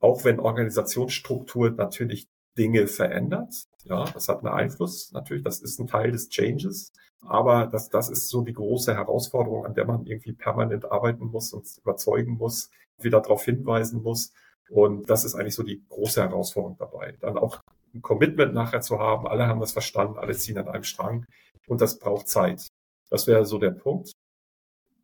Auch 0.00 0.24
wenn 0.24 0.40
Organisationsstruktur 0.40 1.70
natürlich 1.70 2.28
Dinge 2.56 2.86
verändert. 2.86 3.66
Ja, 3.84 4.04
das 4.04 4.28
hat 4.28 4.44
einen 4.44 4.52
Einfluss 4.52 5.12
natürlich. 5.12 5.44
Das 5.44 5.60
ist 5.60 5.78
ein 5.78 5.86
Teil 5.86 6.12
des 6.12 6.28
Changes. 6.28 6.92
Aber 7.20 7.66
das, 7.66 7.88
das 7.88 8.10
ist 8.10 8.28
so 8.28 8.42
die 8.42 8.52
große 8.52 8.94
Herausforderung, 8.94 9.64
an 9.64 9.74
der 9.74 9.86
man 9.86 10.06
irgendwie 10.06 10.32
permanent 10.32 10.90
arbeiten 10.90 11.26
muss 11.26 11.52
und 11.52 11.66
überzeugen 11.78 12.32
muss, 12.32 12.70
wieder 13.00 13.20
darauf 13.20 13.44
hinweisen 13.44 14.02
muss. 14.02 14.32
Und 14.70 15.08
das 15.08 15.24
ist 15.24 15.34
eigentlich 15.34 15.54
so 15.54 15.62
die 15.62 15.82
große 15.88 16.20
Herausforderung 16.20 16.76
dabei. 16.78 17.16
Dann 17.20 17.38
auch 17.38 17.60
ein 17.94 18.02
Commitment 18.02 18.54
nachher 18.54 18.80
zu 18.80 18.98
haben. 18.98 19.26
Alle 19.26 19.46
haben 19.46 19.60
das 19.60 19.72
verstanden, 19.72 20.18
alle 20.18 20.34
ziehen 20.34 20.58
an 20.58 20.68
einem 20.68 20.84
Strang. 20.84 21.26
Und 21.66 21.80
das 21.80 21.98
braucht 21.98 22.28
Zeit. 22.28 22.68
Das 23.10 23.26
wäre 23.26 23.46
so 23.46 23.58
der 23.58 23.70
Punkt. 23.70 24.12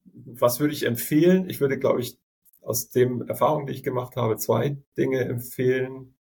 Was 0.05 0.61
würde 0.61 0.75
ich 0.75 0.85
empfehlen? 0.85 1.49
Ich 1.49 1.61
würde, 1.61 1.79
glaube 1.79 2.01
ich, 2.01 2.17
aus 2.65 2.89
den 2.91 3.29
Erfahrungen, 3.29 3.67
die 3.67 3.75
ich 3.75 3.83
gemacht 3.83 4.17
habe, 4.17 4.37
zwei 4.37 4.77
Dinge 4.97 5.21
empfehlen. 5.25 6.17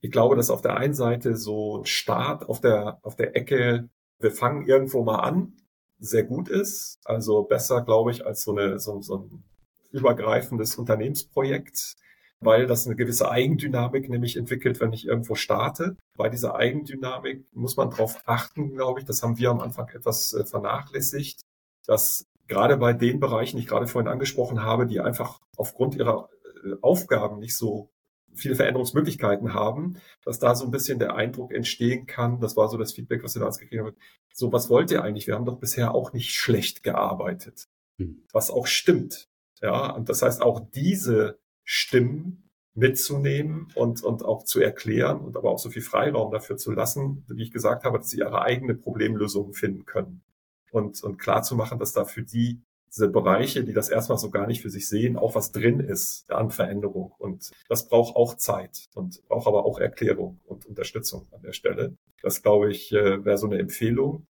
Ich 0.00 0.10
glaube, 0.10 0.36
dass 0.36 0.50
auf 0.50 0.62
der 0.62 0.76
einen 0.76 0.94
Seite 0.94 1.36
so 1.36 1.78
ein 1.78 1.86
Start 1.86 2.48
auf 2.48 2.60
der, 2.60 2.98
auf 3.02 3.16
der 3.16 3.34
Ecke, 3.36 3.88
wir 4.18 4.30
fangen 4.30 4.66
irgendwo 4.66 5.02
mal 5.02 5.20
an, 5.20 5.54
sehr 5.98 6.24
gut 6.24 6.48
ist. 6.48 6.98
Also 7.04 7.42
besser, 7.42 7.82
glaube 7.82 8.10
ich, 8.10 8.24
als 8.26 8.42
so, 8.42 8.52
eine, 8.52 8.78
so, 8.78 9.00
so 9.00 9.18
ein 9.18 9.44
übergreifendes 9.92 10.76
Unternehmensprojekt, 10.76 11.96
weil 12.40 12.66
das 12.66 12.86
eine 12.86 12.96
gewisse 12.96 13.30
Eigendynamik 13.30 14.08
nämlich 14.08 14.36
entwickelt, 14.36 14.80
wenn 14.80 14.92
ich 14.92 15.06
irgendwo 15.06 15.34
starte. 15.34 15.96
Bei 16.16 16.28
dieser 16.28 16.54
Eigendynamik 16.54 17.46
muss 17.52 17.76
man 17.76 17.90
darauf 17.90 18.22
achten, 18.26 18.74
glaube 18.74 19.00
ich, 19.00 19.06
das 19.06 19.22
haben 19.22 19.38
wir 19.38 19.50
am 19.50 19.60
Anfang 19.60 19.88
etwas 19.88 20.32
äh, 20.34 20.44
vernachlässigt, 20.44 21.40
dass 21.86 22.26
gerade 22.48 22.76
bei 22.76 22.92
den 22.92 23.20
Bereichen, 23.20 23.56
die 23.56 23.62
ich 23.62 23.68
gerade 23.68 23.86
vorhin 23.86 24.10
angesprochen 24.10 24.62
habe, 24.62 24.86
die 24.86 25.00
einfach 25.00 25.40
aufgrund 25.56 25.94
ihrer 25.96 26.28
äh, 26.64 26.74
Aufgaben 26.80 27.38
nicht 27.38 27.56
so 27.56 27.90
viele 28.34 28.54
Veränderungsmöglichkeiten 28.54 29.54
haben, 29.54 29.96
dass 30.24 30.38
da 30.38 30.54
so 30.54 30.66
ein 30.66 30.70
bisschen 30.70 30.98
der 30.98 31.14
Eindruck 31.14 31.52
entstehen 31.52 32.06
kann, 32.06 32.40
das 32.40 32.56
war 32.56 32.68
so 32.68 32.76
das 32.76 32.92
Feedback, 32.92 33.24
was 33.24 33.34
wir 33.34 33.40
da 33.40 33.46
uns 33.46 33.58
gekriegt 33.58 33.80
haben, 33.80 33.96
so 34.32 34.52
was 34.52 34.68
wollt 34.68 34.90
ihr 34.90 35.02
eigentlich? 35.02 35.26
Wir 35.26 35.34
haben 35.34 35.46
doch 35.46 35.58
bisher 35.58 35.94
auch 35.94 36.12
nicht 36.12 36.34
schlecht 36.34 36.82
gearbeitet, 36.82 37.68
hm. 37.98 38.24
was 38.32 38.50
auch 38.50 38.66
stimmt. 38.66 39.28
Ja, 39.62 39.90
und 39.90 40.10
das 40.10 40.20
heißt 40.20 40.42
auch 40.42 40.60
diese 40.74 41.38
Stimmen 41.64 42.50
mitzunehmen 42.74 43.68
und, 43.74 44.02
und 44.02 44.22
auch 44.22 44.44
zu 44.44 44.60
erklären 44.60 45.20
und 45.20 45.36
aber 45.36 45.50
auch 45.50 45.58
so 45.58 45.70
viel 45.70 45.80
Freiraum 45.80 46.30
dafür 46.30 46.58
zu 46.58 46.72
lassen, 46.72 47.24
wie 47.28 47.42
ich 47.42 47.50
gesagt 47.50 47.84
habe, 47.84 47.98
dass 47.98 48.10
sie 48.10 48.18
ihre 48.18 48.42
eigene 48.42 48.74
Problemlösung 48.74 49.54
finden 49.54 49.86
können. 49.86 50.22
Und, 50.76 51.02
und 51.02 51.16
klar 51.16 51.42
zu 51.42 51.56
machen, 51.56 51.78
dass 51.78 51.94
da 51.94 52.04
für 52.04 52.22
die 52.22 52.60
diese 52.92 53.08
Bereiche, 53.08 53.64
die 53.64 53.72
das 53.72 53.88
erstmal 53.88 54.18
so 54.18 54.30
gar 54.30 54.46
nicht 54.46 54.62
für 54.62 54.70
sich 54.70 54.88
sehen, 54.88 55.16
auch 55.16 55.34
was 55.34 55.52
drin 55.52 55.80
ist 55.80 56.30
an 56.30 56.50
Veränderung. 56.50 57.12
Und 57.18 57.50
das 57.68 57.88
braucht 57.88 58.16
auch 58.16 58.36
Zeit 58.36 58.86
und 58.94 59.26
braucht 59.28 59.46
aber 59.46 59.64
auch 59.64 59.78
Erklärung 59.78 60.40
und 60.44 60.66
Unterstützung 60.66 61.26
an 61.32 61.42
der 61.42 61.52
Stelle. 61.52 61.96
Das, 62.22 62.42
glaube 62.42 62.70
ich, 62.70 62.92
äh, 62.92 63.24
wäre 63.24 63.38
so 63.38 63.46
eine 63.46 63.58
Empfehlung. 63.58 64.26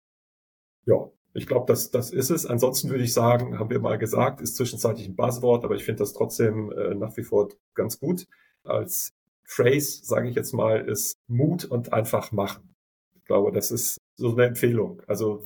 Ja, 0.86 1.10
ich 1.34 1.48
glaube, 1.48 1.66
das, 1.68 1.92
das 1.92 2.12
ist 2.12 2.30
es. 2.30 2.46
Ansonsten 2.46 2.90
würde 2.90 3.04
ich 3.04 3.14
sagen, 3.14 3.58
haben 3.58 3.70
wir 3.70 3.80
mal 3.80 3.98
gesagt, 3.98 4.42
ist 4.42 4.56
zwischenzeitlich 4.56 5.08
ein 5.08 5.16
Buzzword, 5.16 5.64
aber 5.64 5.76
ich 5.76 5.84
finde 5.84 6.00
das 6.00 6.14
trotzdem 6.14 6.72
äh, 6.72 6.94
nach 6.94 7.16
wie 7.18 7.24
vor 7.24 7.50
ganz 7.74 8.00
gut. 8.00 8.28
Als 8.64 9.14
Phrase, 9.46 10.04
sage 10.04 10.30
ich 10.30 10.36
jetzt 10.36 10.54
mal, 10.54 10.88
ist 10.88 11.16
Mut 11.28 11.66
und 11.66 11.94
einfach 11.94 12.32
machen. 12.32 12.76
Ich 13.16 13.26
glaube, 13.26 13.52
das 13.52 13.72
ist 13.72 13.98
so 14.16 14.34
eine 14.34 14.46
Empfehlung. 14.46 15.02
Also 15.08 15.46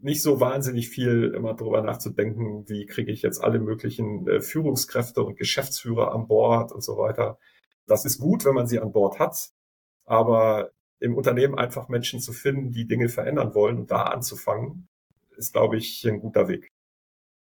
nicht 0.00 0.22
so 0.22 0.40
wahnsinnig 0.40 0.88
viel 0.88 1.32
immer 1.34 1.54
darüber 1.54 1.82
nachzudenken, 1.82 2.68
wie 2.68 2.86
kriege 2.86 3.12
ich 3.12 3.22
jetzt 3.22 3.42
alle 3.42 3.58
möglichen 3.58 4.26
äh, 4.28 4.40
Führungskräfte 4.40 5.22
und 5.22 5.36
Geschäftsführer 5.36 6.12
an 6.12 6.26
Bord 6.26 6.72
und 6.72 6.82
so 6.82 6.96
weiter. 6.96 7.38
Das 7.86 8.04
ist 8.04 8.18
gut, 8.18 8.44
wenn 8.44 8.54
man 8.54 8.66
sie 8.66 8.78
an 8.78 8.92
Bord 8.92 9.18
hat, 9.18 9.50
aber 10.04 10.70
im 11.00 11.16
Unternehmen 11.16 11.56
einfach 11.56 11.88
Menschen 11.88 12.20
zu 12.20 12.32
finden, 12.32 12.70
die 12.70 12.86
Dinge 12.86 13.08
verändern 13.08 13.54
wollen 13.54 13.78
und 13.78 13.90
da 13.90 14.04
anzufangen, 14.04 14.88
ist, 15.36 15.52
glaube 15.52 15.76
ich, 15.76 16.04
ein 16.06 16.20
guter 16.20 16.48
Weg. 16.48 16.70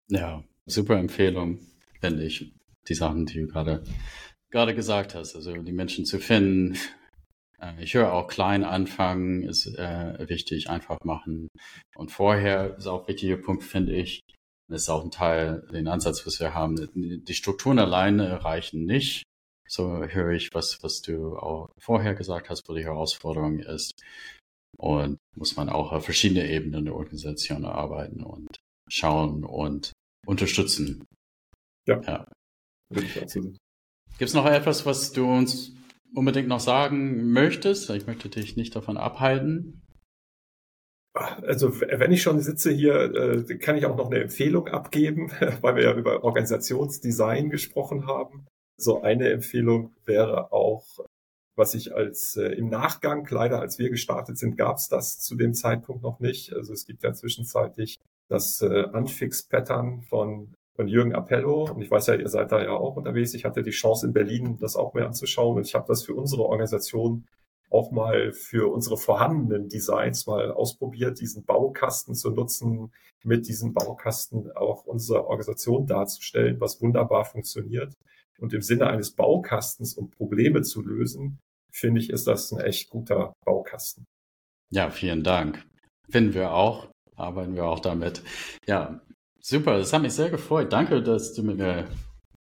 Ja, 0.08 0.42
super 0.66 0.96
Empfehlung, 0.96 1.60
finde 2.00 2.24
ich. 2.24 2.52
Die 2.88 2.94
Sachen, 2.94 3.26
die 3.26 3.40
du 3.40 3.46
gerade, 3.46 3.84
gerade 4.50 4.74
gesagt 4.74 5.14
hast, 5.14 5.36
also 5.36 5.52
die 5.52 5.72
Menschen 5.72 6.04
zu 6.04 6.18
finden, 6.18 6.76
ich 7.78 7.94
höre 7.94 8.12
auch 8.12 8.28
klein 8.28 8.64
anfangen 8.64 9.42
ist 9.42 9.66
äh, 9.66 10.28
wichtig, 10.28 10.68
einfach 10.68 10.98
machen. 11.04 11.48
Und 11.96 12.10
vorher 12.10 12.76
ist 12.76 12.86
auch 12.86 13.02
ein 13.02 13.08
wichtiger 13.08 13.38
Punkt, 13.38 13.64
finde 13.64 13.94
ich, 13.94 14.20
das 14.68 14.82
ist 14.82 14.88
auch 14.88 15.04
ein 15.04 15.10
Teil, 15.10 15.66
den 15.72 15.88
Ansatz, 15.88 16.26
was 16.26 16.40
wir 16.40 16.54
haben. 16.54 16.90
Die 16.94 17.34
Strukturen 17.34 17.78
alleine 17.78 18.44
reichen 18.44 18.84
nicht. 18.84 19.22
So 19.68 20.04
höre 20.04 20.32
ich, 20.32 20.50
was, 20.52 20.82
was 20.82 21.02
du 21.02 21.36
auch 21.36 21.70
vorher 21.78 22.14
gesagt 22.14 22.50
hast, 22.50 22.68
wo 22.68 22.74
die 22.74 22.84
Herausforderung 22.84 23.60
ist. 23.60 23.92
Und 24.78 25.18
muss 25.34 25.56
man 25.56 25.68
auch 25.68 25.92
auf 25.92 26.04
verschiedene 26.04 26.48
Ebenen 26.48 26.84
der 26.84 26.94
Organisation 26.94 27.64
arbeiten 27.64 28.22
und 28.22 28.58
schauen 28.88 29.44
und 29.44 29.92
unterstützen. 30.26 31.04
Ja. 31.86 32.00
ja. 32.02 32.26
Gibt 32.90 34.30
es 34.30 34.34
noch 34.34 34.46
etwas, 34.46 34.84
was 34.84 35.12
du 35.12 35.26
uns 35.26 35.72
unbedingt 36.16 36.48
noch 36.48 36.60
sagen 36.60 37.30
möchtest? 37.32 37.90
Ich 37.90 38.06
möchte 38.06 38.28
dich 38.28 38.56
nicht 38.56 38.74
davon 38.74 38.96
abhalten. 38.96 39.82
Also 41.14 41.80
wenn 41.80 42.12
ich 42.12 42.22
schon 42.22 42.40
sitze 42.40 42.70
hier, 42.70 43.14
äh, 43.14 43.58
kann 43.58 43.76
ich 43.76 43.86
auch 43.86 43.96
noch 43.96 44.10
eine 44.10 44.20
Empfehlung 44.22 44.68
abgeben, 44.68 45.30
weil 45.60 45.76
wir 45.76 45.84
ja 45.84 45.94
über 45.94 46.24
Organisationsdesign 46.24 47.50
gesprochen 47.50 48.06
haben. 48.06 48.46
So 48.78 49.02
eine 49.02 49.30
Empfehlung 49.30 49.94
wäre 50.04 50.52
auch, 50.52 50.84
was 51.54 51.74
ich 51.74 51.94
als 51.94 52.36
äh, 52.36 52.48
im 52.48 52.68
Nachgang, 52.68 53.26
leider 53.30 53.60
als 53.60 53.78
wir 53.78 53.90
gestartet 53.90 54.38
sind, 54.38 54.56
gab 54.56 54.76
es 54.76 54.88
das 54.88 55.18
zu 55.18 55.36
dem 55.36 55.54
Zeitpunkt 55.54 56.02
noch 56.02 56.20
nicht. 56.20 56.52
Also 56.52 56.72
es 56.72 56.86
gibt 56.86 57.02
ja 57.02 57.12
zwischenzeitlich 57.12 57.98
das 58.28 58.60
äh, 58.60 58.84
Unfix-Pattern 58.84 60.02
von 60.02 60.54
von 60.76 60.86
Jürgen 60.86 61.14
Appello. 61.14 61.64
Und 61.64 61.82
ich 61.82 61.90
weiß 61.90 62.06
ja, 62.08 62.14
ihr 62.14 62.28
seid 62.28 62.52
da 62.52 62.62
ja 62.62 62.70
auch 62.70 62.96
unterwegs. 62.96 63.34
Ich 63.34 63.44
hatte 63.44 63.62
die 63.62 63.70
Chance 63.70 64.06
in 64.06 64.12
Berlin, 64.12 64.58
das 64.60 64.76
auch 64.76 64.94
mehr 64.94 65.06
anzuschauen. 65.06 65.56
Und 65.56 65.66
ich 65.66 65.74
habe 65.74 65.86
das 65.88 66.04
für 66.04 66.14
unsere 66.14 66.44
Organisation 66.44 67.26
auch 67.70 67.90
mal 67.90 68.32
für 68.32 68.72
unsere 68.72 68.96
vorhandenen 68.96 69.68
Designs 69.68 70.26
mal 70.26 70.52
ausprobiert, 70.52 71.20
diesen 71.20 71.44
Baukasten 71.44 72.14
zu 72.14 72.30
nutzen, 72.30 72.92
mit 73.24 73.48
diesem 73.48 73.74
Baukasten 73.74 74.52
auch 74.52 74.84
unsere 74.84 75.26
Organisation 75.26 75.86
darzustellen, 75.86 76.60
was 76.60 76.80
wunderbar 76.80 77.24
funktioniert. 77.24 77.94
Und 78.38 78.52
im 78.52 78.62
Sinne 78.62 78.86
eines 78.86 79.10
Baukastens, 79.10 79.94
um 79.94 80.10
Probleme 80.10 80.62
zu 80.62 80.82
lösen, 80.82 81.38
finde 81.72 82.00
ich, 82.00 82.10
ist 82.10 82.26
das 82.26 82.52
ein 82.52 82.60
echt 82.60 82.90
guter 82.90 83.34
Baukasten. 83.44 84.06
Ja, 84.70 84.90
vielen 84.90 85.22
Dank. 85.22 85.64
Finden 86.08 86.34
wir 86.34 86.52
auch, 86.52 86.88
arbeiten 87.16 87.54
wir 87.54 87.64
auch 87.64 87.80
damit. 87.80 88.22
Ja, 88.66 89.00
Super, 89.48 89.78
das 89.78 89.92
hat 89.92 90.02
mich 90.02 90.12
sehr 90.12 90.28
gefreut. 90.28 90.72
Danke, 90.72 91.00
dass 91.04 91.32
du 91.32 91.44
mit 91.44 91.58
mir 91.58 91.88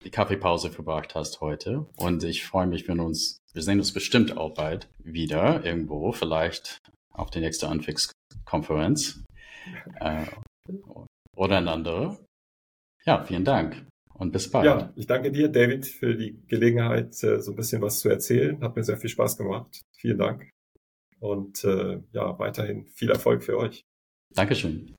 die 0.03 0.09
Kaffeepause 0.09 0.71
verbracht 0.71 1.13
hast 1.13 1.41
heute. 1.41 1.85
Und 1.95 2.23
ich 2.23 2.43
freue 2.43 2.65
mich, 2.65 2.87
wenn 2.87 2.97
wir 2.97 3.05
uns 3.05 3.37
Wir 3.53 3.61
sehen 3.61 3.77
uns 3.77 3.93
bestimmt 3.93 4.35
auch 4.35 4.55
bald 4.55 4.89
wieder 5.03 5.63
irgendwo, 5.63 6.11
vielleicht 6.11 6.79
auf 7.13 7.29
der 7.29 7.41
nächsten 7.41 7.67
Unfix-Konferenz 7.67 9.23
äh, 9.99 10.25
oder 11.35 11.57
eine 11.57 11.71
andere. 11.71 12.17
Ja, 13.05 13.23
vielen 13.23 13.45
Dank 13.45 13.85
und 14.15 14.31
bis 14.31 14.49
bald. 14.49 14.65
Ja, 14.65 14.91
ich 14.95 15.05
danke 15.05 15.31
dir, 15.31 15.49
David, 15.49 15.85
für 15.85 16.15
die 16.15 16.41
Gelegenheit, 16.47 17.11
äh, 17.23 17.39
so 17.41 17.51
ein 17.51 17.55
bisschen 17.57 17.79
was 17.83 17.99
zu 17.99 18.09
erzählen. 18.09 18.59
Hat 18.63 18.75
mir 18.75 18.83
sehr 18.83 18.97
viel 18.97 19.11
Spaß 19.11 19.37
gemacht. 19.37 19.81
Vielen 19.95 20.17
Dank. 20.17 20.49
Und 21.19 21.63
äh, 21.63 22.01
ja, 22.11 22.39
weiterhin 22.39 22.87
viel 22.87 23.11
Erfolg 23.11 23.43
für 23.43 23.55
euch. 23.55 23.83
Dankeschön. 24.33 24.96